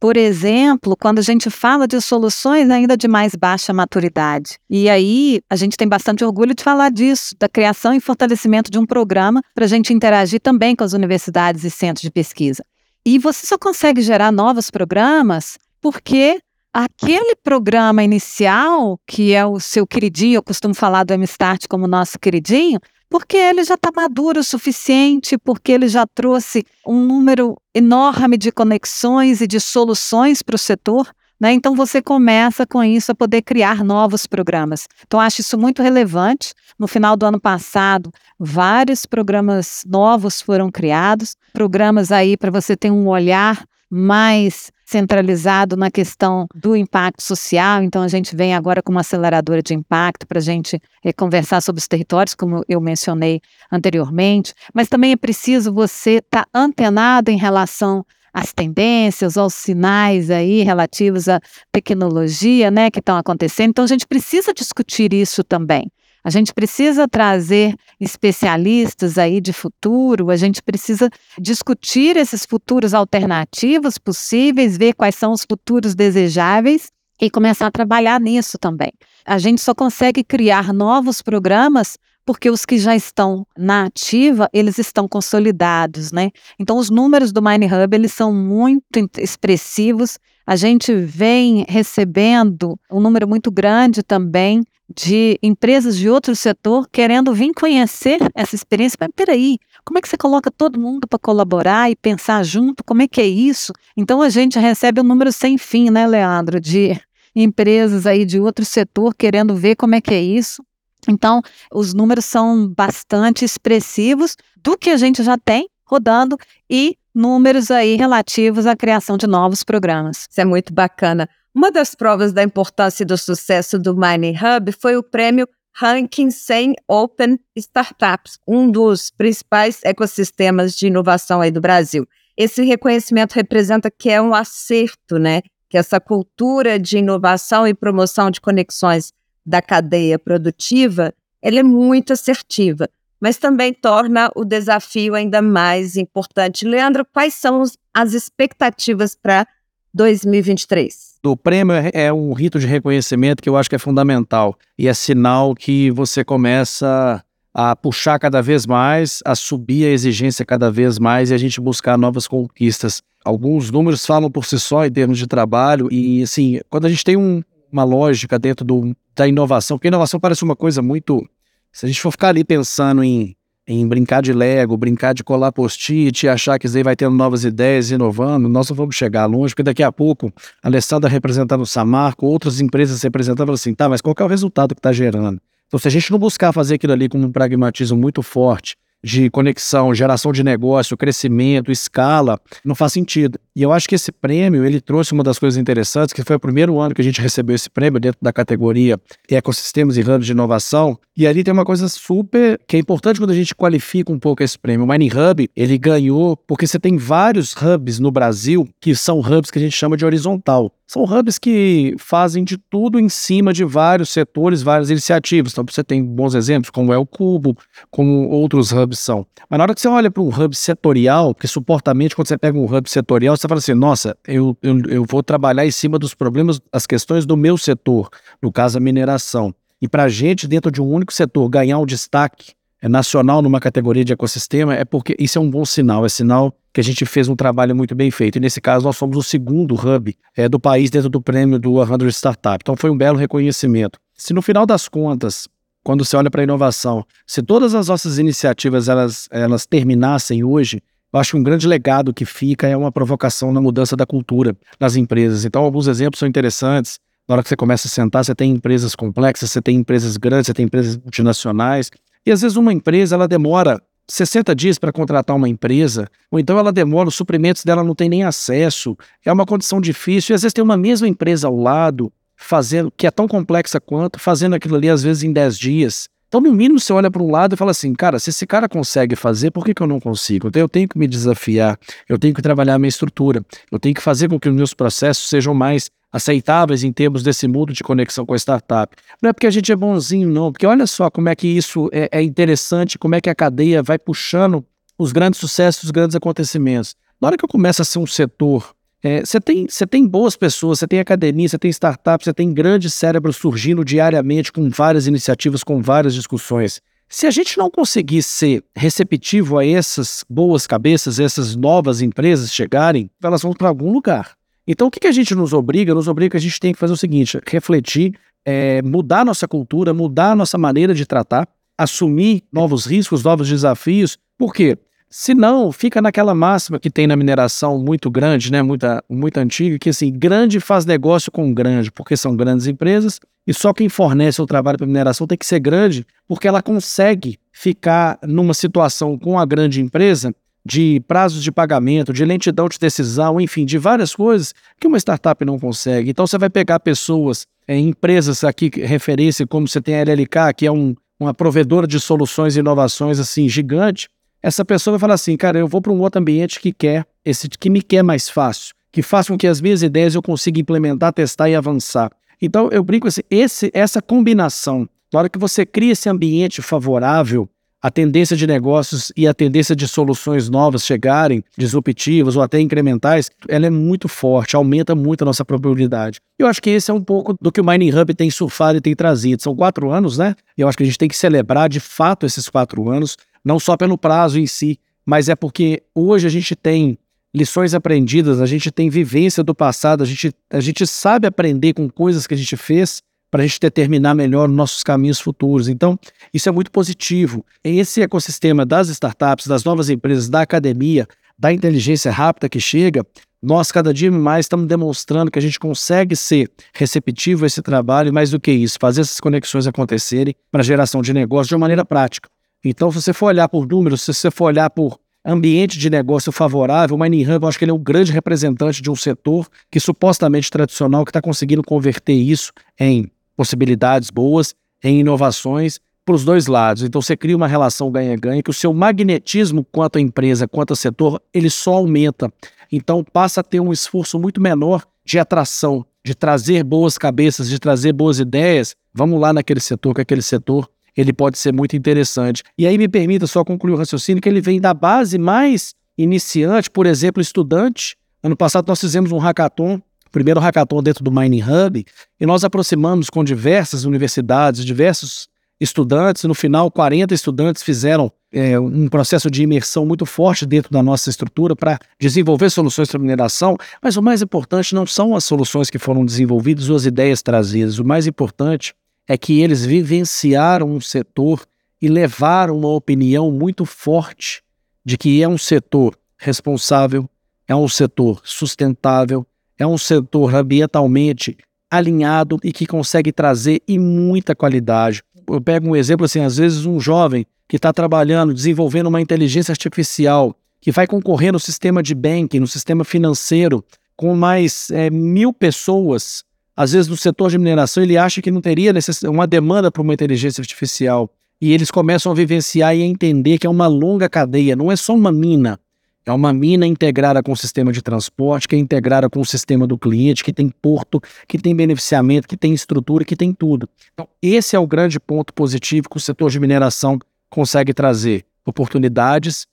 por 0.00 0.16
exemplo, 0.16 0.96
quando 0.96 1.18
a 1.18 1.22
gente 1.22 1.50
fala 1.50 1.88
de 1.88 2.00
soluções 2.00 2.70
ainda 2.70 2.96
de 2.96 3.08
mais 3.08 3.34
baixa 3.34 3.72
maturidade. 3.72 4.56
E 4.70 4.88
aí 4.88 5.40
a 5.50 5.56
gente 5.56 5.76
tem 5.76 5.88
bastante 5.88 6.24
orgulho 6.24 6.54
de 6.54 6.62
falar 6.62 6.90
disso, 6.90 7.34
da 7.36 7.48
criação 7.48 7.92
e 7.92 7.98
fortalecimento 7.98 8.70
de 8.70 8.78
um 8.78 8.86
programa 8.86 9.42
para 9.56 9.64
a 9.64 9.68
gente 9.68 9.92
interagir 9.92 10.40
também 10.40 10.76
com 10.76 10.84
as 10.84 10.92
universidades 10.92 11.64
e 11.64 11.70
centros 11.70 12.02
de 12.02 12.12
pesquisa. 12.12 12.64
E 13.04 13.18
você 13.18 13.44
só 13.44 13.58
consegue 13.58 14.00
gerar 14.00 14.30
novos 14.30 14.70
programas 14.70 15.58
porque 15.80 16.40
aquele 16.72 17.34
programa 17.42 18.04
inicial, 18.04 19.00
que 19.06 19.32
é 19.32 19.44
o 19.44 19.58
seu 19.58 19.86
queridinho, 19.86 20.36
eu 20.36 20.42
costumo 20.42 20.74
falar 20.74 21.04
do 21.04 21.14
MSTART 21.14 21.66
como 21.68 21.88
nosso 21.88 22.18
queridinho, 22.18 22.78
porque 23.08 23.36
ele 23.36 23.64
já 23.64 23.74
está 23.74 23.90
maduro 23.94 24.40
o 24.40 24.44
suficiente, 24.44 25.38
porque 25.38 25.72
ele 25.72 25.88
já 25.88 26.06
trouxe 26.06 26.64
um 26.86 27.04
número 27.04 27.56
enorme 27.74 28.36
de 28.36 28.52
conexões 28.52 29.40
e 29.40 29.46
de 29.46 29.60
soluções 29.60 30.42
para 30.42 30.56
o 30.56 30.58
setor. 30.58 31.10
Né? 31.40 31.52
Então 31.52 31.74
você 31.74 32.02
começa 32.02 32.66
com 32.66 32.82
isso 32.82 33.12
a 33.12 33.14
poder 33.14 33.42
criar 33.42 33.84
novos 33.84 34.26
programas. 34.26 34.88
Então 35.06 35.20
acho 35.20 35.40
isso 35.40 35.56
muito 35.56 35.82
relevante. 35.82 36.52
No 36.78 36.88
final 36.88 37.16
do 37.16 37.26
ano 37.26 37.40
passado, 37.40 38.12
vários 38.38 39.06
programas 39.06 39.82
novos 39.86 40.40
foram 40.40 40.70
criados, 40.70 41.36
programas 41.52 42.10
aí 42.12 42.36
para 42.36 42.50
você 42.50 42.76
ter 42.76 42.90
um 42.90 43.08
olhar 43.08 43.64
mais 43.90 44.70
centralizado 44.88 45.76
na 45.76 45.90
questão 45.90 46.46
do 46.54 46.74
impacto 46.74 47.22
social. 47.22 47.82
Então, 47.82 48.02
a 48.02 48.08
gente 48.08 48.34
vem 48.34 48.54
agora 48.54 48.82
com 48.82 48.90
uma 48.90 49.02
aceleradora 49.02 49.62
de 49.62 49.74
impacto 49.74 50.26
para 50.26 50.38
a 50.38 50.42
gente 50.42 50.80
é, 51.04 51.12
conversar 51.12 51.60
sobre 51.60 51.78
os 51.78 51.86
territórios, 51.86 52.34
como 52.34 52.64
eu 52.66 52.80
mencionei 52.80 53.42
anteriormente. 53.70 54.54
Mas 54.72 54.88
também 54.88 55.12
é 55.12 55.16
preciso 55.16 55.74
você 55.74 56.12
estar 56.12 56.46
tá 56.46 56.48
antenado 56.58 57.30
em 57.30 57.36
relação 57.36 58.02
às 58.32 58.54
tendências, 58.54 59.36
aos 59.36 59.52
sinais 59.52 60.30
aí 60.30 60.62
relativos 60.62 61.28
à 61.28 61.38
tecnologia, 61.70 62.70
né, 62.70 62.90
que 62.90 63.00
estão 63.00 63.18
acontecendo. 63.18 63.68
Então, 63.68 63.84
a 63.84 63.88
gente 63.88 64.06
precisa 64.06 64.54
discutir 64.54 65.12
isso 65.12 65.44
também. 65.44 65.92
A 66.22 66.30
gente 66.30 66.52
precisa 66.52 67.06
trazer 67.08 67.74
especialistas 68.00 69.18
aí 69.18 69.40
de 69.40 69.52
futuro, 69.52 70.30
a 70.30 70.36
gente 70.36 70.62
precisa 70.62 71.08
discutir 71.38 72.16
esses 72.16 72.44
futuros 72.44 72.92
alternativos 72.92 73.98
possíveis, 73.98 74.76
ver 74.76 74.94
quais 74.94 75.14
são 75.14 75.32
os 75.32 75.44
futuros 75.44 75.94
desejáveis 75.94 76.90
e 77.20 77.30
começar 77.30 77.66
a 77.66 77.70
trabalhar 77.70 78.20
nisso 78.20 78.58
também. 78.58 78.92
A 79.24 79.38
gente 79.38 79.60
só 79.60 79.74
consegue 79.74 80.22
criar 80.22 80.72
novos 80.72 81.22
programas 81.22 81.96
porque 82.24 82.50
os 82.50 82.66
que 82.66 82.76
já 82.76 82.94
estão 82.94 83.46
na 83.56 83.84
ativa, 83.84 84.50
eles 84.52 84.76
estão 84.78 85.08
consolidados, 85.08 86.12
né? 86.12 86.30
Então 86.58 86.76
os 86.76 86.90
números 86.90 87.32
do 87.32 87.40
Mine 87.40 87.64
Hub, 87.64 87.96
eles 87.96 88.12
são 88.12 88.34
muito 88.34 89.08
expressivos. 89.16 90.18
A 90.46 90.54
gente 90.54 90.94
vem 90.94 91.64
recebendo 91.66 92.78
um 92.92 93.00
número 93.00 93.26
muito 93.26 93.50
grande 93.50 94.02
também 94.02 94.62
de 94.94 95.38
empresas 95.42 95.96
de 95.96 96.08
outro 96.08 96.34
setor 96.34 96.88
querendo 96.90 97.34
vir 97.34 97.52
conhecer 97.52 98.18
essa 98.34 98.54
experiência. 98.54 98.96
Mas 99.00 99.10
peraí, 99.14 99.58
como 99.84 99.98
é 99.98 100.02
que 100.02 100.08
você 100.08 100.16
coloca 100.16 100.50
todo 100.50 100.80
mundo 100.80 101.06
para 101.06 101.18
colaborar 101.18 101.90
e 101.90 101.96
pensar 101.96 102.42
junto? 102.42 102.82
Como 102.84 103.02
é 103.02 103.08
que 103.08 103.20
é 103.20 103.26
isso? 103.26 103.72
Então 103.96 104.22
a 104.22 104.28
gente 104.28 104.58
recebe 104.58 105.00
um 105.00 105.04
número 105.04 105.30
sem 105.30 105.58
fim, 105.58 105.90
né, 105.90 106.06
Leandro, 106.06 106.60
de 106.60 106.98
empresas 107.34 108.06
aí 108.06 108.24
de 108.24 108.40
outro 108.40 108.64
setor 108.64 109.14
querendo 109.14 109.54
ver 109.54 109.76
como 109.76 109.94
é 109.94 110.00
que 110.00 110.14
é 110.14 110.20
isso. 110.20 110.62
Então, 111.06 111.40
os 111.72 111.94
números 111.94 112.24
são 112.24 112.68
bastante 112.68 113.44
expressivos 113.44 114.36
do 114.56 114.76
que 114.76 114.90
a 114.90 114.96
gente 114.96 115.22
já 115.22 115.38
tem 115.38 115.68
rodando 115.84 116.36
e 116.68 116.96
números 117.14 117.70
aí 117.70 117.96
relativos 117.96 118.66
à 118.66 118.76
criação 118.76 119.16
de 119.16 119.26
novos 119.26 119.62
programas. 119.62 120.26
Isso 120.30 120.40
é 120.40 120.44
muito 120.44 120.72
bacana. 120.72 121.28
Uma 121.54 121.70
das 121.70 121.94
provas 121.94 122.32
da 122.32 122.42
importância 122.42 123.04
do 123.04 123.16
sucesso 123.16 123.78
do 123.78 123.96
Mining 123.96 124.36
Hub 124.36 124.72
foi 124.72 124.96
o 124.96 125.02
prêmio 125.02 125.48
Ranking 125.74 126.30
100 126.30 126.74
Open 126.86 127.38
Startups, 127.56 128.38
um 128.46 128.70
dos 128.70 129.10
principais 129.10 129.80
ecossistemas 129.84 130.76
de 130.76 130.88
inovação 130.88 131.40
aí 131.40 131.50
do 131.50 131.60
Brasil. 131.60 132.06
Esse 132.36 132.62
reconhecimento 132.62 133.34
representa 133.34 133.90
que 133.90 134.10
é 134.10 134.20
um 134.20 134.34
acerto, 134.34 135.18
né? 135.18 135.42
Que 135.68 135.78
essa 135.78 136.00
cultura 136.00 136.78
de 136.78 136.98
inovação 136.98 137.66
e 137.66 137.74
promoção 137.74 138.30
de 138.30 138.40
conexões 138.40 139.12
da 139.44 139.62
cadeia 139.62 140.18
produtiva, 140.18 141.14
ela 141.40 141.60
é 141.60 141.62
muito 141.62 142.12
assertiva, 142.12 142.88
mas 143.20 143.38
também 143.38 143.72
torna 143.72 144.30
o 144.36 144.44
desafio 144.44 145.14
ainda 145.14 145.40
mais 145.40 145.96
importante. 145.96 146.66
Leandro, 146.66 147.04
quais 147.04 147.34
são 147.34 147.62
as 147.94 148.12
expectativas 148.12 149.14
para 149.14 149.46
2023? 149.94 151.07
O 151.24 151.36
prêmio 151.36 151.74
é, 151.74 151.90
é 151.92 152.12
um 152.12 152.32
rito 152.32 152.58
de 152.58 152.66
reconhecimento 152.66 153.42
que 153.42 153.48
eu 153.48 153.56
acho 153.56 153.68
que 153.68 153.74
é 153.76 153.78
fundamental 153.78 154.56
e 154.78 154.86
é 154.86 154.94
sinal 154.94 155.54
que 155.54 155.90
você 155.90 156.24
começa 156.24 157.22
a 157.52 157.74
puxar 157.74 158.18
cada 158.18 158.40
vez 158.40 158.66
mais, 158.66 159.20
a 159.24 159.34
subir 159.34 159.84
a 159.84 159.90
exigência 159.90 160.44
cada 160.44 160.70
vez 160.70 160.98
mais 160.98 161.30
e 161.30 161.34
a 161.34 161.38
gente 161.38 161.60
buscar 161.60 161.98
novas 161.98 162.28
conquistas. 162.28 163.02
Alguns 163.24 163.70
números 163.70 164.06
falam 164.06 164.30
por 164.30 164.44
si 164.44 164.60
só 164.60 164.86
em 164.86 164.92
termos 164.92 165.18
de 165.18 165.26
trabalho 165.26 165.88
e 165.90 166.22
assim, 166.22 166.60
quando 166.70 166.86
a 166.86 166.88
gente 166.88 167.02
tem 167.02 167.16
um, 167.16 167.42
uma 167.70 167.82
lógica 167.82 168.38
dentro 168.38 168.64
do, 168.64 168.96
da 169.14 169.26
inovação, 169.26 169.76
porque 169.76 169.88
inovação 169.88 170.20
parece 170.20 170.44
uma 170.44 170.54
coisa 170.54 170.80
muito 170.80 171.28
se 171.72 171.84
a 171.84 171.88
gente 171.88 172.00
for 172.00 172.10
ficar 172.12 172.28
ali 172.28 172.44
pensando 172.44 173.02
em 173.02 173.36
em 173.68 173.86
brincar 173.86 174.22
de 174.22 174.32
Lego, 174.32 174.78
brincar 174.78 175.12
de 175.12 175.22
colar 175.22 175.52
post-it, 175.52 176.26
achar 176.26 176.58
que 176.58 176.66
isso 176.66 176.76
aí 176.78 176.82
vai 176.82 176.96
tendo 176.96 177.14
novas 177.14 177.44
ideias, 177.44 177.90
inovando, 177.90 178.48
nós 178.48 178.70
não 178.70 178.74
vamos 178.74 178.96
chegar 178.96 179.26
longe, 179.26 179.54
porque 179.54 179.62
daqui 179.62 179.82
a 179.82 179.92
pouco 179.92 180.32
a 180.62 180.68
Alessandra 180.68 181.08
representando 181.10 181.60
o 181.60 181.66
Samarco, 181.66 182.24
outras 182.24 182.62
empresas 182.62 183.02
representando, 183.02 183.52
assim, 183.52 183.74
tá, 183.74 183.86
mas 183.86 184.00
qual 184.00 184.14
é 184.18 184.24
o 184.24 184.26
resultado 184.26 184.74
que 184.74 184.78
está 184.78 184.90
gerando? 184.90 185.38
Então, 185.66 185.78
se 185.78 185.86
a 185.86 185.90
gente 185.90 186.10
não 186.10 186.18
buscar 186.18 186.50
fazer 186.50 186.76
aquilo 186.76 186.94
ali 186.94 187.10
com 187.10 187.18
um 187.18 187.30
pragmatismo 187.30 187.98
muito 187.98 188.22
forte, 188.22 188.74
de 189.02 189.30
conexão, 189.30 189.94
geração 189.94 190.32
de 190.32 190.42
negócio, 190.42 190.96
crescimento, 190.96 191.70
escala, 191.70 192.40
não 192.64 192.74
faz 192.74 192.92
sentido. 192.92 193.38
E 193.58 193.62
eu 193.64 193.72
acho 193.72 193.88
que 193.88 193.96
esse 193.96 194.12
prêmio, 194.12 194.64
ele 194.64 194.80
trouxe 194.80 195.12
uma 195.12 195.24
das 195.24 195.36
coisas 195.36 195.58
interessantes, 195.58 196.12
que 196.12 196.22
foi 196.22 196.36
o 196.36 196.38
primeiro 196.38 196.78
ano 196.78 196.94
que 196.94 197.00
a 197.00 197.04
gente 197.04 197.20
recebeu 197.20 197.56
esse 197.56 197.68
prêmio 197.68 197.98
dentro 197.98 198.20
da 198.22 198.32
categoria 198.32 199.00
Ecossistemas 199.28 199.96
e 199.96 200.00
Hubs 200.00 200.26
de 200.26 200.30
Inovação. 200.30 200.96
E 201.16 201.26
ali 201.26 201.42
tem 201.42 201.52
uma 201.52 201.64
coisa 201.64 201.88
super 201.88 202.60
que 202.68 202.76
é 202.76 202.78
importante 202.78 203.18
quando 203.18 203.32
a 203.32 203.34
gente 203.34 203.56
qualifica 203.56 204.12
um 204.12 204.18
pouco 204.20 204.44
esse 204.44 204.56
prêmio. 204.56 204.86
O 204.86 204.88
Mining 204.88 205.10
Hub, 205.10 205.50
ele 205.56 205.76
ganhou 205.76 206.36
porque 206.36 206.68
você 206.68 206.78
tem 206.78 206.96
vários 206.96 207.52
hubs 207.52 207.98
no 207.98 208.12
Brasil 208.12 208.64
que 208.80 208.94
são 208.94 209.18
hubs 209.18 209.50
que 209.50 209.58
a 209.58 209.62
gente 209.62 209.74
chama 209.74 209.96
de 209.96 210.04
horizontal. 210.04 210.72
São 210.86 211.02
hubs 211.02 211.38
que 211.38 211.94
fazem 211.98 212.42
de 212.42 212.56
tudo 212.56 212.98
em 212.98 213.10
cima 213.10 213.52
de 213.52 213.62
vários 213.62 214.08
setores, 214.08 214.62
várias 214.62 214.88
iniciativas. 214.88 215.52
Então 215.52 215.64
você 215.68 215.84
tem 215.84 216.02
bons 216.02 216.34
exemplos, 216.34 216.70
como 216.70 216.94
é 216.94 216.96
o 216.96 217.04
Cubo, 217.04 217.54
como 217.90 218.30
outros 218.30 218.72
hubs 218.72 218.98
são. 218.98 219.26
Mas 219.50 219.58
na 219.58 219.64
hora 219.64 219.74
que 219.74 219.80
você 219.80 219.88
olha 219.88 220.10
para 220.10 220.22
um 220.22 220.28
hub 220.28 220.56
setorial, 220.56 221.34
que 221.34 221.46
suportamente 221.46 222.16
quando 222.16 222.28
você 222.28 222.38
pega 222.38 222.56
um 222.56 222.64
hub 222.64 222.88
setorial, 222.88 223.36
você 223.36 223.47
fala 223.48 223.58
assim, 223.58 223.74
nossa, 223.74 224.16
eu, 224.26 224.56
eu, 224.62 224.80
eu 224.88 225.04
vou 225.08 225.22
trabalhar 225.22 225.66
em 225.66 225.70
cima 225.70 225.98
dos 225.98 226.14
problemas, 226.14 226.60
as 226.72 226.86
questões 226.86 227.26
do 227.26 227.36
meu 227.36 227.56
setor, 227.56 228.08
no 228.40 228.52
caso 228.52 228.78
a 228.78 228.80
mineração. 228.80 229.54
E 229.80 229.88
para 229.88 230.04
a 230.04 230.08
gente, 230.08 230.46
dentro 230.46 230.70
de 230.70 230.82
um 230.82 230.88
único 230.88 231.12
setor, 231.12 231.48
ganhar 231.48 231.78
um 231.78 231.86
destaque 231.86 232.52
nacional 232.82 233.42
numa 233.42 233.58
categoria 233.58 234.04
de 234.04 234.12
ecossistema, 234.12 234.74
é 234.74 234.84
porque 234.84 235.16
isso 235.18 235.38
é 235.38 235.40
um 235.40 235.50
bom 235.50 235.64
sinal, 235.64 236.04
é 236.04 236.08
sinal 236.08 236.54
que 236.72 236.80
a 236.80 236.84
gente 236.84 237.04
fez 237.04 237.28
um 237.28 237.34
trabalho 237.34 237.74
muito 237.74 237.94
bem 237.94 238.10
feito. 238.10 238.36
E 238.36 238.40
nesse 238.40 238.60
caso, 238.60 238.84
nós 238.84 238.96
fomos 238.96 239.16
o 239.16 239.22
segundo 239.22 239.74
hub 239.74 240.16
é, 240.36 240.48
do 240.48 240.60
país 240.60 240.90
dentro 240.90 241.08
do 241.08 241.20
prêmio 241.20 241.58
do 241.58 241.74
100 241.84 242.08
Startup. 242.10 242.58
Então 242.62 242.76
foi 242.76 242.90
um 242.90 242.96
belo 242.96 243.18
reconhecimento. 243.18 243.98
Se 244.14 244.32
no 244.32 244.42
final 244.42 244.64
das 244.64 244.88
contas, 244.88 245.48
quando 245.82 246.04
você 246.04 246.16
olha 246.16 246.30
para 246.30 246.42
a 246.42 246.44
inovação, 246.44 247.04
se 247.26 247.42
todas 247.42 247.74
as 247.74 247.88
nossas 247.88 248.18
iniciativas 248.18 248.88
elas, 248.88 249.28
elas 249.30 249.66
terminassem 249.66 250.44
hoje, 250.44 250.82
eu 251.12 251.18
acho 251.18 251.32
que 251.32 251.36
um 251.36 251.42
grande 251.42 251.66
legado 251.66 252.12
que 252.12 252.24
fica 252.24 252.66
é 252.66 252.76
uma 252.76 252.92
provocação 252.92 253.52
na 253.52 253.60
mudança 253.60 253.96
da 253.96 254.04
cultura 254.04 254.56
nas 254.78 254.96
empresas. 254.96 255.44
Então, 255.44 255.62
alguns 255.62 255.86
exemplos 255.86 256.18
são 256.18 256.28
interessantes. 256.28 256.98
Na 257.26 257.34
hora 257.34 257.42
que 257.42 257.48
você 257.48 257.56
começa 257.56 257.88
a 257.88 257.90
sentar, 257.90 258.24
você 258.24 258.34
tem 258.34 258.52
empresas 258.52 258.94
complexas, 258.94 259.50
você 259.50 259.60
tem 259.60 259.76
empresas 259.76 260.16
grandes, 260.16 260.46
você 260.46 260.54
tem 260.54 260.66
empresas 260.66 260.96
multinacionais. 260.96 261.90
E 262.24 262.30
às 262.30 262.42
vezes 262.42 262.56
uma 262.56 262.72
empresa 262.72 263.14
ela 263.14 263.28
demora 263.28 263.80
60 264.08 264.54
dias 264.54 264.78
para 264.78 264.92
contratar 264.92 265.36
uma 265.36 265.48
empresa, 265.48 266.08
ou 266.30 266.38
então 266.38 266.58
ela 266.58 266.72
demora, 266.72 267.08
os 267.08 267.14
suprimentos 267.14 267.62
dela 267.62 267.84
não 267.84 267.94
tem 267.94 268.08
nem 268.08 268.24
acesso, 268.24 268.96
é 269.24 269.30
uma 269.30 269.44
condição 269.44 269.80
difícil, 269.80 270.32
e 270.32 270.34
às 270.34 270.42
vezes 270.42 270.54
tem 270.54 270.64
uma 270.64 270.78
mesma 270.78 271.06
empresa 271.06 271.46
ao 271.46 271.56
lado, 271.56 272.10
fazendo, 272.34 272.90
que 272.96 273.06
é 273.06 273.10
tão 273.10 273.28
complexa 273.28 273.78
quanto, 273.78 274.18
fazendo 274.18 274.54
aquilo 274.54 274.76
ali 274.76 274.88
às 274.88 275.02
vezes 275.02 275.22
em 275.22 275.32
10 275.32 275.58
dias. 275.58 276.08
Então, 276.28 276.42
no 276.42 276.52
mínimo, 276.52 276.78
você 276.78 276.92
olha 276.92 277.10
para 277.10 277.22
um 277.22 277.30
lado 277.30 277.54
e 277.54 277.56
fala 277.56 277.70
assim, 277.70 277.94
cara, 277.94 278.18
se 278.18 278.28
esse 278.28 278.46
cara 278.46 278.68
consegue 278.68 279.16
fazer, 279.16 279.50
por 279.50 279.64
que, 279.64 279.72
que 279.72 279.82
eu 279.82 279.86
não 279.86 279.98
consigo? 279.98 280.48
Então, 280.48 280.60
eu 280.60 280.68
tenho 280.68 280.86
que 280.86 280.98
me 280.98 281.06
desafiar, 281.06 281.78
eu 282.06 282.18
tenho 282.18 282.34
que 282.34 282.42
trabalhar 282.42 282.74
a 282.74 282.78
minha 282.78 282.90
estrutura, 282.90 283.42
eu 283.72 283.78
tenho 283.78 283.94
que 283.94 284.02
fazer 284.02 284.28
com 284.28 284.38
que 284.38 284.46
os 284.46 284.54
meus 284.54 284.74
processos 284.74 285.28
sejam 285.28 285.54
mais 285.54 285.90
aceitáveis 286.12 286.84
em 286.84 286.92
termos 286.92 287.22
desse 287.22 287.48
mundo 287.48 287.72
de 287.72 287.82
conexão 287.82 288.26
com 288.26 288.34
a 288.34 288.36
startup. 288.36 288.94
Não 289.22 289.30
é 289.30 289.32
porque 289.32 289.46
a 289.46 289.50
gente 289.50 289.72
é 289.72 289.76
bonzinho, 289.76 290.28
não, 290.28 290.52
porque 290.52 290.66
olha 290.66 290.86
só 290.86 291.10
como 291.10 291.30
é 291.30 291.34
que 291.34 291.46
isso 291.46 291.88
é, 291.92 292.08
é 292.12 292.22
interessante, 292.22 292.98
como 292.98 293.14
é 293.14 293.20
que 293.20 293.30
a 293.30 293.34
cadeia 293.34 293.82
vai 293.82 293.98
puxando 293.98 294.64
os 294.98 295.12
grandes 295.12 295.40
sucessos, 295.40 295.84
os 295.84 295.90
grandes 295.90 296.14
acontecimentos. 296.14 296.94
Na 297.20 297.28
hora 297.28 297.36
que 297.36 297.44
eu 297.44 297.48
começo 297.48 297.80
a 297.80 297.84
ser 297.84 297.98
um 297.98 298.06
setor 298.06 298.74
É, 299.02 299.24
você, 299.24 299.40
tem, 299.40 299.66
você 299.68 299.86
tem 299.86 300.06
boas 300.06 300.36
pessoas, 300.36 300.80
você 300.80 300.88
tem 300.88 300.98
academia, 300.98 301.48
você 301.48 301.58
tem 301.58 301.70
startups, 301.70 302.24
você 302.24 302.34
tem 302.34 302.52
grandes 302.52 302.92
cérebros 302.94 303.36
surgindo 303.36 303.84
diariamente 303.84 304.52
com 304.52 304.68
várias 304.68 305.06
iniciativas, 305.06 305.62
com 305.62 305.80
várias 305.80 306.14
discussões. 306.14 306.82
Se 307.08 307.26
a 307.26 307.30
gente 307.30 307.56
não 307.56 307.70
conseguir 307.70 308.22
ser 308.22 308.62
receptivo 308.76 309.56
a 309.56 309.64
essas 309.64 310.24
boas 310.28 310.66
cabeças, 310.66 311.18
essas 311.18 311.56
novas 311.56 312.02
empresas 312.02 312.52
chegarem, 312.52 313.10
elas 313.22 313.42
vão 313.42 313.54
para 313.54 313.68
algum 313.68 313.92
lugar. 313.92 314.36
Então, 314.66 314.88
o 314.88 314.90
que, 314.90 315.00
que 315.00 315.06
a 315.06 315.12
gente 315.12 315.34
nos 315.34 315.54
obriga? 315.54 315.94
Nos 315.94 316.08
obriga 316.08 316.32
que 316.32 316.36
a 316.36 316.40
gente 316.40 316.60
tem 316.60 316.74
que 316.74 316.78
fazer 316.78 316.92
o 316.92 316.96
seguinte: 316.96 317.40
refletir, 317.46 318.14
é, 318.44 318.82
mudar 318.82 319.24
nossa 319.24 319.48
cultura, 319.48 319.94
mudar 319.94 320.36
nossa 320.36 320.58
maneira 320.58 320.92
de 320.92 321.06
tratar, 321.06 321.48
assumir 321.78 322.42
novos 322.52 322.84
riscos, 322.84 323.24
novos 323.24 323.48
desafios. 323.48 324.18
Por 324.36 324.52
quê? 324.52 324.76
Senão, 325.10 325.72
fica 325.72 326.02
naquela 326.02 326.34
máxima 326.34 326.78
que 326.78 326.90
tem 326.90 327.06
na 327.06 327.16
mineração 327.16 327.78
muito 327.78 328.10
grande, 328.10 328.52
né, 328.52 328.60
muita, 328.62 329.02
muito 329.08 329.38
antiga, 329.38 329.78
que 329.78 329.88
assim, 329.88 330.12
grande 330.12 330.60
faz 330.60 330.84
negócio 330.84 331.32
com 331.32 331.52
grande, 331.52 331.90
porque 331.90 332.14
são 332.16 332.36
grandes 332.36 332.66
empresas, 332.66 333.18
e 333.46 333.54
só 333.54 333.72
quem 333.72 333.88
fornece 333.88 334.42
o 334.42 334.46
trabalho 334.46 334.76
para 334.76 334.86
mineração 334.86 335.26
tem 335.26 335.38
que 335.38 335.46
ser 335.46 335.60
grande, 335.60 336.06
porque 336.26 336.46
ela 336.46 336.60
consegue 336.60 337.38
ficar 337.50 338.18
numa 338.22 338.52
situação 338.52 339.18
com 339.18 339.38
a 339.38 339.46
grande 339.46 339.80
empresa 339.80 340.34
de 340.62 341.00
prazos 341.08 341.42
de 341.42 341.50
pagamento, 341.50 342.12
de 342.12 342.26
lentidão 342.26 342.68
de 342.68 342.78
decisão, 342.78 343.40
enfim, 343.40 343.64
de 343.64 343.78
várias 343.78 344.14
coisas 344.14 344.54
que 344.78 344.86
uma 344.86 344.98
startup 344.98 345.42
não 345.42 345.58
consegue. 345.58 346.10
Então 346.10 346.26
você 346.26 346.36
vai 346.36 346.50
pegar 346.50 346.78
pessoas, 346.80 347.46
é, 347.66 347.78
empresas 347.78 348.44
aqui, 348.44 348.70
referência, 348.74 349.46
como 349.46 349.66
você 349.66 349.80
tem 349.80 349.94
a 349.94 350.00
LLK, 350.00 350.52
que 350.54 350.66
é 350.66 350.70
um, 350.70 350.94
uma 351.18 351.32
provedora 351.32 351.86
de 351.86 351.98
soluções 351.98 352.54
e 352.54 352.60
inovações 352.60 353.18
assim 353.18 353.48
gigante, 353.48 354.10
essa 354.42 354.64
pessoa 354.64 354.92
vai 354.92 355.00
falar 355.00 355.14
assim, 355.14 355.36
cara, 355.36 355.58
eu 355.58 355.68
vou 355.68 355.80
para 355.80 355.92
um 355.92 356.00
outro 356.00 356.20
ambiente 356.20 356.60
que 356.60 356.72
quer, 356.72 357.06
esse 357.24 357.48
que 357.48 357.70
me 357.70 357.82
quer 357.82 358.02
mais 358.02 358.28
fácil, 358.28 358.74
que 358.92 359.02
faça 359.02 359.32
com 359.32 359.38
que 359.38 359.46
as 359.46 359.60
minhas 359.60 359.82
ideias 359.82 360.14
eu 360.14 360.22
consiga 360.22 360.60
implementar, 360.60 361.12
testar 361.12 361.48
e 361.48 361.54
avançar. 361.54 362.10
Então 362.40 362.68
eu 362.70 362.84
brinco 362.84 363.08
assim, 363.08 363.22
esse, 363.30 363.70
essa 363.74 364.00
combinação, 364.00 364.88
na 365.12 365.18
hora 365.20 365.28
que 365.28 365.38
você 365.38 365.66
cria 365.66 365.92
esse 365.92 366.08
ambiente 366.08 366.62
favorável, 366.62 367.48
a 367.80 367.90
tendência 367.90 368.36
de 368.36 368.46
negócios 368.46 369.12
e 369.16 369.26
a 369.26 369.32
tendência 369.32 369.74
de 369.74 369.86
soluções 369.86 370.50
novas 370.50 370.84
chegarem, 370.84 371.44
disruptivas 371.56 372.34
ou 372.34 372.42
até 372.42 372.60
incrementais, 372.60 373.30
ela 373.48 373.66
é 373.66 373.70
muito 373.70 374.08
forte, 374.08 374.56
aumenta 374.56 374.94
muito 374.94 375.22
a 375.22 375.24
nossa 375.24 375.44
probabilidade. 375.44 376.20
Eu 376.38 376.46
acho 376.46 376.60
que 376.60 376.70
esse 376.70 376.90
é 376.90 376.94
um 376.94 377.00
pouco 377.00 377.36
do 377.40 377.52
que 377.52 377.60
o 377.60 377.64
Mining 377.64 377.92
Hub 377.96 378.12
tem 378.14 378.30
surfado 378.30 378.78
e 378.78 378.80
tem 378.80 378.94
trazido. 378.94 379.42
São 379.42 379.54
quatro 379.54 379.90
anos, 379.90 380.18
né? 380.18 380.34
Eu 380.56 380.68
acho 380.68 380.76
que 380.76 380.82
a 380.82 380.86
gente 380.86 380.98
tem 380.98 381.08
que 381.08 381.16
celebrar 381.16 381.68
de 381.68 381.80
fato 381.80 382.26
esses 382.26 382.48
quatro 382.48 382.90
anos, 382.90 383.16
não 383.48 383.58
só 383.58 383.78
pelo 383.78 383.96
prazo 383.96 384.38
em 384.38 384.46
si, 384.46 384.78
mas 385.06 385.30
é 385.30 385.34
porque 385.34 385.82
hoje 385.94 386.26
a 386.26 386.30
gente 386.30 386.54
tem 386.54 386.98
lições 387.34 387.72
aprendidas, 387.72 388.42
a 388.42 388.46
gente 388.46 388.70
tem 388.70 388.90
vivência 388.90 389.42
do 389.42 389.54
passado, 389.54 390.02
a 390.02 390.06
gente, 390.06 390.34
a 390.50 390.60
gente 390.60 390.86
sabe 390.86 391.26
aprender 391.26 391.72
com 391.72 391.88
coisas 391.88 392.26
que 392.26 392.34
a 392.34 392.36
gente 392.36 392.58
fez 392.58 393.02
para 393.30 393.42
a 393.42 393.46
gente 393.46 393.58
determinar 393.58 394.14
melhor 394.14 394.48
nossos 394.48 394.82
caminhos 394.82 395.18
futuros. 395.18 395.66
Então, 395.66 395.98
isso 396.32 396.46
é 396.46 396.52
muito 396.52 396.70
positivo. 396.70 397.42
Esse 397.64 398.02
ecossistema 398.02 398.66
das 398.66 398.90
startups, 398.90 399.46
das 399.46 399.64
novas 399.64 399.88
empresas, 399.88 400.28
da 400.28 400.42
academia, 400.42 401.08
da 401.38 401.50
inteligência 401.50 402.10
rápida 402.10 402.50
que 402.50 402.60
chega, 402.60 403.02
nós 403.42 403.72
cada 403.72 403.94
dia 403.94 404.12
mais 404.12 404.44
estamos 404.44 404.66
demonstrando 404.66 405.30
que 405.30 405.38
a 405.38 405.42
gente 405.42 405.58
consegue 405.58 406.14
ser 406.14 406.50
receptivo 406.74 407.44
a 407.44 407.46
esse 407.46 407.62
trabalho, 407.62 408.08
e 408.08 408.12
mais 408.12 408.30
do 408.30 408.38
que 408.38 408.50
isso, 408.50 408.76
fazer 408.78 409.00
essas 409.00 409.20
conexões 409.20 409.66
acontecerem 409.66 410.34
para 410.50 410.62
geração 410.62 411.00
de 411.00 411.14
negócio 411.14 411.48
de 411.48 411.54
uma 411.54 411.60
maneira 411.60 411.82
prática. 411.82 412.28
Então, 412.64 412.90
se 412.90 413.00
você 413.00 413.12
for 413.12 413.26
olhar 413.26 413.48
por 413.48 413.66
números, 413.66 414.02
se 414.02 414.12
você 414.12 414.30
for 414.30 414.46
olhar 414.46 414.68
por 414.70 414.98
ambiente 415.24 415.78
de 415.78 415.90
negócio 415.90 416.32
favorável, 416.32 416.96
o 416.96 417.00
Mining 417.00 417.24
Hub, 417.24 417.42
eu 417.42 417.48
acho 417.48 417.58
que 417.58 417.64
ele 417.64 417.70
é 417.70 417.74
o 417.74 417.78
grande 417.78 418.12
representante 418.12 418.80
de 418.80 418.90
um 418.90 418.96
setor 418.96 419.46
que 419.70 419.78
supostamente 419.78 420.50
tradicional, 420.50 421.04
que 421.04 421.10
está 421.10 421.20
conseguindo 421.20 421.62
converter 421.62 422.14
isso 422.14 422.52
em 422.78 423.10
possibilidades 423.36 424.10
boas, 424.10 424.54
em 424.82 425.00
inovações 425.00 425.80
para 426.04 426.14
os 426.14 426.24
dois 426.24 426.46
lados. 426.46 426.82
Então 426.82 427.02
você 427.02 427.14
cria 427.16 427.36
uma 427.36 427.46
relação 427.46 427.90
ganha-ganha 427.90 428.42
que 428.42 428.50
o 428.50 428.54
seu 428.54 428.72
magnetismo 428.72 429.62
quanto 429.70 429.98
à 429.98 430.00
empresa, 430.00 430.48
quanto 430.48 430.70
ao 430.70 430.76
setor, 430.76 431.20
ele 431.34 431.50
só 431.50 431.74
aumenta. 431.74 432.32
Então 432.72 433.04
passa 433.04 433.40
a 433.40 433.44
ter 433.44 433.60
um 433.60 433.72
esforço 433.72 434.18
muito 434.18 434.40
menor 434.40 434.86
de 435.04 435.18
atração, 435.18 435.84
de 436.02 436.14
trazer 436.14 436.64
boas 436.64 436.96
cabeças, 436.96 437.48
de 437.48 437.58
trazer 437.58 437.92
boas 437.92 438.18
ideias. 438.18 438.74
Vamos 438.94 439.20
lá 439.20 439.32
naquele 439.34 439.60
setor, 439.60 439.94
que 439.94 440.00
aquele 440.00 440.22
setor 440.22 440.68
ele 441.00 441.12
pode 441.12 441.38
ser 441.38 441.52
muito 441.52 441.76
interessante. 441.76 442.42
E 442.58 442.66
aí 442.66 442.76
me 442.76 442.88
permita 442.88 443.24
só 443.28 443.44
concluir 443.44 443.72
o 443.72 443.76
raciocínio 443.76 444.20
que 444.20 444.28
ele 444.28 444.40
vem 444.40 444.60
da 444.60 444.74
base 444.74 445.16
mais 445.16 445.72
iniciante, 445.96 446.68
por 446.68 446.86
exemplo, 446.86 447.22
estudante. 447.22 447.96
Ano 448.20 448.36
passado 448.36 448.66
nós 448.66 448.80
fizemos 448.80 449.12
um 449.12 449.18
hackathon, 449.18 449.80
primeiro 450.10 450.40
hackathon 450.40 450.82
dentro 450.82 451.04
do 451.04 451.12
Mining 451.12 451.42
Hub, 451.42 451.86
e 452.18 452.26
nós 452.26 452.42
aproximamos 452.42 453.08
com 453.08 453.22
diversas 453.22 453.84
universidades, 453.84 454.64
diversos 454.64 455.28
estudantes. 455.60 456.24
No 456.24 456.34
final, 456.34 456.68
40 456.68 457.14
estudantes 457.14 457.62
fizeram 457.62 458.10
é, 458.32 458.58
um 458.58 458.88
processo 458.88 459.30
de 459.30 459.44
imersão 459.44 459.86
muito 459.86 460.04
forte 460.04 460.44
dentro 460.44 460.72
da 460.72 460.82
nossa 460.82 461.10
estrutura 461.10 461.54
para 461.54 461.78
desenvolver 462.00 462.50
soluções 462.50 462.90
para 462.90 462.98
mineração. 462.98 463.56
Mas 463.80 463.96
o 463.96 464.02
mais 464.02 464.20
importante 464.20 464.74
não 464.74 464.84
são 464.84 465.14
as 465.14 465.22
soluções 465.22 465.70
que 465.70 465.78
foram 465.78 466.04
desenvolvidas 466.04 466.68
ou 466.68 466.74
as 466.74 466.86
ideias 466.86 467.22
trazidas. 467.22 467.78
O 467.78 467.84
mais 467.84 468.08
importante 468.08 468.74
é 469.08 469.16
que 469.16 469.40
eles 469.40 469.64
vivenciaram 469.64 470.70
um 470.70 470.80
setor 470.80 471.46
e 471.80 471.88
levaram 471.88 472.58
uma 472.58 472.68
opinião 472.68 473.30
muito 473.32 473.64
forte 473.64 474.42
de 474.84 474.98
que 474.98 475.22
é 475.22 475.28
um 475.28 475.38
setor 475.38 475.98
responsável, 476.18 477.08
é 477.46 477.56
um 477.56 477.68
setor 477.68 478.20
sustentável, 478.22 479.26
é 479.58 479.66
um 479.66 479.78
setor 479.78 480.34
ambientalmente 480.34 481.36
alinhado 481.70 482.38
e 482.44 482.52
que 482.52 482.66
consegue 482.66 483.10
trazer 483.10 483.62
e 483.66 483.78
muita 483.78 484.34
qualidade. 484.34 485.02
Eu 485.28 485.40
pego 485.40 485.68
um 485.68 485.76
exemplo 485.76 486.04
assim, 486.04 486.20
às 486.20 486.36
vezes 486.36 486.66
um 486.66 486.78
jovem 486.78 487.26
que 487.48 487.56
está 487.56 487.72
trabalhando, 487.72 488.34
desenvolvendo 488.34 488.88
uma 488.88 489.00
inteligência 489.00 489.52
artificial, 489.52 490.36
que 490.60 490.72
vai 490.72 490.86
concorrer 490.86 491.32
no 491.32 491.40
sistema 491.40 491.82
de 491.82 491.94
banking, 491.94 492.40
no 492.40 492.46
sistema 492.46 492.84
financeiro, 492.84 493.64
com 493.96 494.14
mais 494.14 494.70
é, 494.70 494.90
mil 494.90 495.32
pessoas 495.32 496.24
às 496.58 496.72
vezes, 496.72 496.88
no 496.88 496.96
setor 496.96 497.30
de 497.30 497.38
mineração, 497.38 497.84
ele 497.84 497.96
acha 497.96 498.20
que 498.20 498.32
não 498.32 498.40
teria 498.40 498.74
uma 499.04 499.28
demanda 499.28 499.70
para 499.70 499.80
uma 499.80 499.94
inteligência 499.94 500.42
artificial. 500.42 501.08
E 501.40 501.52
eles 501.52 501.70
começam 501.70 502.10
a 502.10 502.14
vivenciar 502.16 502.74
e 502.74 502.82
a 502.82 502.84
entender 502.84 503.38
que 503.38 503.46
é 503.46 503.50
uma 503.50 503.68
longa 503.68 504.08
cadeia, 504.08 504.56
não 504.56 504.72
é 504.72 504.74
só 504.74 504.92
uma 504.92 505.12
mina. 505.12 505.60
É 506.04 506.10
uma 506.10 506.32
mina 506.32 506.66
integrada 506.66 507.22
com 507.22 507.30
o 507.30 507.36
sistema 507.36 507.70
de 507.72 507.80
transporte, 507.80 508.48
que 508.48 508.56
é 508.56 508.58
integrada 508.58 509.08
com 509.08 509.20
o 509.20 509.24
sistema 509.24 509.68
do 509.68 509.78
cliente, 509.78 510.24
que 510.24 510.32
tem 510.32 510.48
porto, 510.48 511.00
que 511.28 511.38
tem 511.38 511.54
beneficiamento, 511.54 512.26
que 512.26 512.36
tem 512.36 512.52
estrutura, 512.52 513.04
que 513.04 513.14
tem 513.14 513.32
tudo. 513.32 513.68
Então, 513.94 514.08
esse 514.20 514.56
é 514.56 514.58
o 514.58 514.66
grande 514.66 514.98
ponto 514.98 515.32
positivo 515.32 515.88
que 515.88 515.96
o 515.96 516.00
setor 516.00 516.28
de 516.28 516.40
mineração 516.40 516.98
consegue 517.30 517.72
trazer: 517.72 518.24
oportunidades 518.44 519.46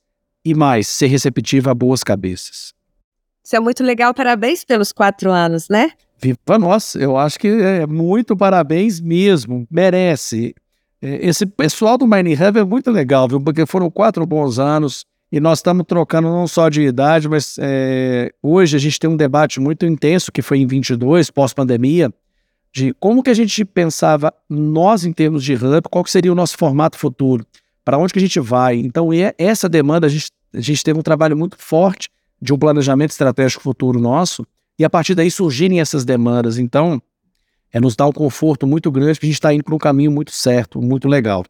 e 0.43 0.55
mais, 0.55 0.87
ser 0.87 1.05
receptivo 1.05 1.69
a 1.69 1.75
boas 1.75 2.03
cabeças. 2.03 2.73
Isso 3.43 3.55
é 3.55 3.59
muito 3.59 3.83
legal, 3.83 4.11
parabéns 4.11 4.65
pelos 4.65 4.91
quatro 4.91 5.31
anos, 5.31 5.69
né? 5.69 5.91
Viva 6.17 6.57
nós, 6.57 6.95
eu 6.95 7.17
acho 7.17 7.39
que 7.39 7.47
é 7.47 7.85
muito 7.85 8.35
parabéns 8.35 8.99
mesmo, 8.99 9.67
merece. 9.69 10.55
É, 11.01 11.27
esse 11.27 11.45
pessoal 11.45 11.97
do 11.97 12.07
Mining 12.07 12.33
Hub 12.33 12.59
é 12.59 12.63
muito 12.63 12.89
legal, 12.89 13.27
viu? 13.27 13.39
Porque 13.41 13.65
foram 13.65 13.91
quatro 13.91 14.25
bons 14.25 14.57
anos 14.57 15.05
e 15.31 15.39
nós 15.39 15.59
estamos 15.59 15.85
trocando 15.87 16.29
não 16.29 16.47
só 16.47 16.69
de 16.69 16.81
idade, 16.81 17.27
mas 17.27 17.57
é, 17.59 18.31
hoje 18.41 18.75
a 18.75 18.79
gente 18.79 18.99
tem 18.99 19.09
um 19.09 19.17
debate 19.17 19.59
muito 19.59 19.85
intenso 19.85 20.31
que 20.31 20.41
foi 20.41 20.59
em 20.59 20.67
22, 20.67 21.29
pós-pandemia, 21.29 22.13
de 22.71 22.93
como 22.99 23.21
que 23.21 23.29
a 23.29 23.33
gente 23.33 23.63
pensava 23.65 24.33
nós 24.49 25.05
em 25.05 25.11
termos 25.11 25.43
de 25.43 25.53
hub, 25.53 25.81
qual 25.89 26.03
que 26.03 26.11
seria 26.11 26.31
o 26.31 26.35
nosso 26.35 26.57
formato 26.57 26.97
futuro, 26.97 27.45
para 27.83 27.97
onde 27.97 28.13
que 28.13 28.19
a 28.19 28.21
gente 28.21 28.39
vai. 28.39 28.77
Então, 28.77 29.09
essa 29.37 29.67
demanda, 29.67 30.07
a 30.07 30.09
gente, 30.09 30.31
a 30.53 30.61
gente 30.61 30.83
teve 30.83 30.99
um 30.99 31.03
trabalho 31.03 31.37
muito 31.37 31.57
forte 31.57 32.09
de 32.41 32.53
um 32.53 32.57
planejamento 32.57 33.11
estratégico 33.11 33.63
futuro 33.63 33.99
nosso, 33.99 34.45
e 34.77 34.85
a 34.85 34.89
partir 34.89 35.15
daí 35.15 35.31
surgirem 35.31 35.79
essas 35.79 36.05
demandas. 36.05 36.57
Então, 36.57 37.01
é 37.71 37.79
nos 37.79 37.95
dar 37.95 38.07
um 38.07 38.11
conforto 38.11 38.65
muito 38.65 38.91
grande 38.91 39.19
que 39.19 39.25
a 39.25 39.29
gente 39.29 39.35
está 39.35 39.53
indo 39.53 39.63
para 39.63 39.75
um 39.75 39.77
caminho 39.77 40.11
muito 40.11 40.31
certo, 40.31 40.81
muito 40.81 41.07
legal. 41.07 41.43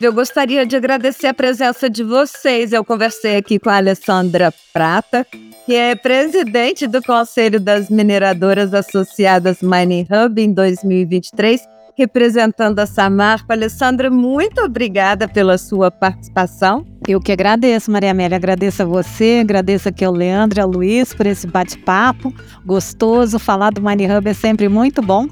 Eu 0.00 0.14
gostaria 0.14 0.64
de 0.64 0.76
agradecer 0.76 1.26
a 1.26 1.34
presença 1.34 1.90
de 1.90 2.02
vocês. 2.02 2.72
Eu 2.72 2.82
conversei 2.82 3.36
aqui 3.36 3.58
com 3.58 3.68
a 3.68 3.76
Alessandra 3.76 4.52
Prata, 4.72 5.26
que 5.66 5.74
é 5.74 5.94
presidente 5.94 6.86
do 6.86 7.02
Conselho 7.02 7.60
das 7.60 7.90
Mineradoras 7.90 8.72
Associadas 8.72 9.58
Mining 9.60 10.06
Hub 10.10 10.40
em 10.40 10.52
2023 10.52 11.60
representando 12.00 12.78
a 12.78 12.86
Samarco. 12.86 13.52
Alessandra, 13.52 14.10
muito 14.10 14.62
obrigada 14.62 15.28
pela 15.28 15.58
sua 15.58 15.90
participação. 15.90 16.86
Eu 17.08 17.20
que 17.20 17.32
agradeço, 17.32 17.90
Maria 17.90 18.10
Amélia. 18.10 18.36
Agradeço 18.36 18.82
a 18.82 18.86
você, 18.86 19.40
agradeço 19.40 19.88
aqui 19.88 20.04
ao 20.04 20.12
Leandro 20.12 20.60
e 20.60 20.62
ao 20.62 20.68
Luiz 20.68 21.14
por 21.14 21.26
esse 21.26 21.46
bate-papo 21.46 22.32
gostoso. 22.64 23.38
Falar 23.38 23.70
do 23.70 23.80
Money 23.80 24.06
Hub 24.10 24.28
é 24.28 24.34
sempre 24.34 24.68
muito 24.68 25.00
bom. 25.02 25.26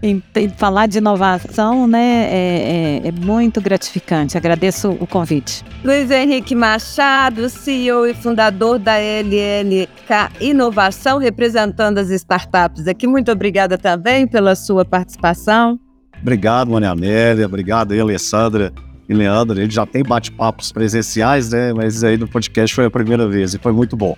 em 0.00 0.22
falar 0.56 0.86
de 0.86 0.98
inovação, 0.98 1.88
né, 1.88 2.28
é, 2.30 3.00
é, 3.04 3.08
é, 3.08 3.12
muito 3.12 3.60
gratificante. 3.60 4.36
Agradeço 4.36 4.90
o 4.90 5.08
convite. 5.08 5.64
Luiz 5.82 6.08
Henrique 6.08 6.54
Machado, 6.54 7.50
CEO 7.50 8.06
e 8.06 8.14
fundador 8.14 8.78
da 8.78 8.96
LLK 8.96 10.30
Inovação, 10.40 11.18
representando 11.18 11.98
as 11.98 12.10
startups 12.10 12.86
aqui. 12.86 13.08
Muito 13.08 13.32
obrigada 13.32 13.76
também 13.76 14.24
pela 14.24 14.54
sua 14.54 14.84
participação. 14.84 15.80
Obrigado, 16.22 16.70
Maria 16.70 16.90
Amélia. 16.90 17.46
Obrigado 17.46 17.92
Alessandra 17.92 18.72
e 19.08 19.14
Leandro. 19.14 19.60
Ele 19.60 19.70
já 19.70 19.86
tem 19.86 20.02
bate-papos 20.02 20.72
presenciais, 20.72 21.50
né? 21.50 21.72
Mas 21.72 22.04
aí 22.04 22.16
no 22.16 22.28
podcast 22.28 22.74
foi 22.74 22.84
a 22.84 22.90
primeira 22.90 23.26
vez 23.28 23.54
e 23.54 23.58
foi 23.58 23.72
muito 23.72 23.96
bom. 23.96 24.16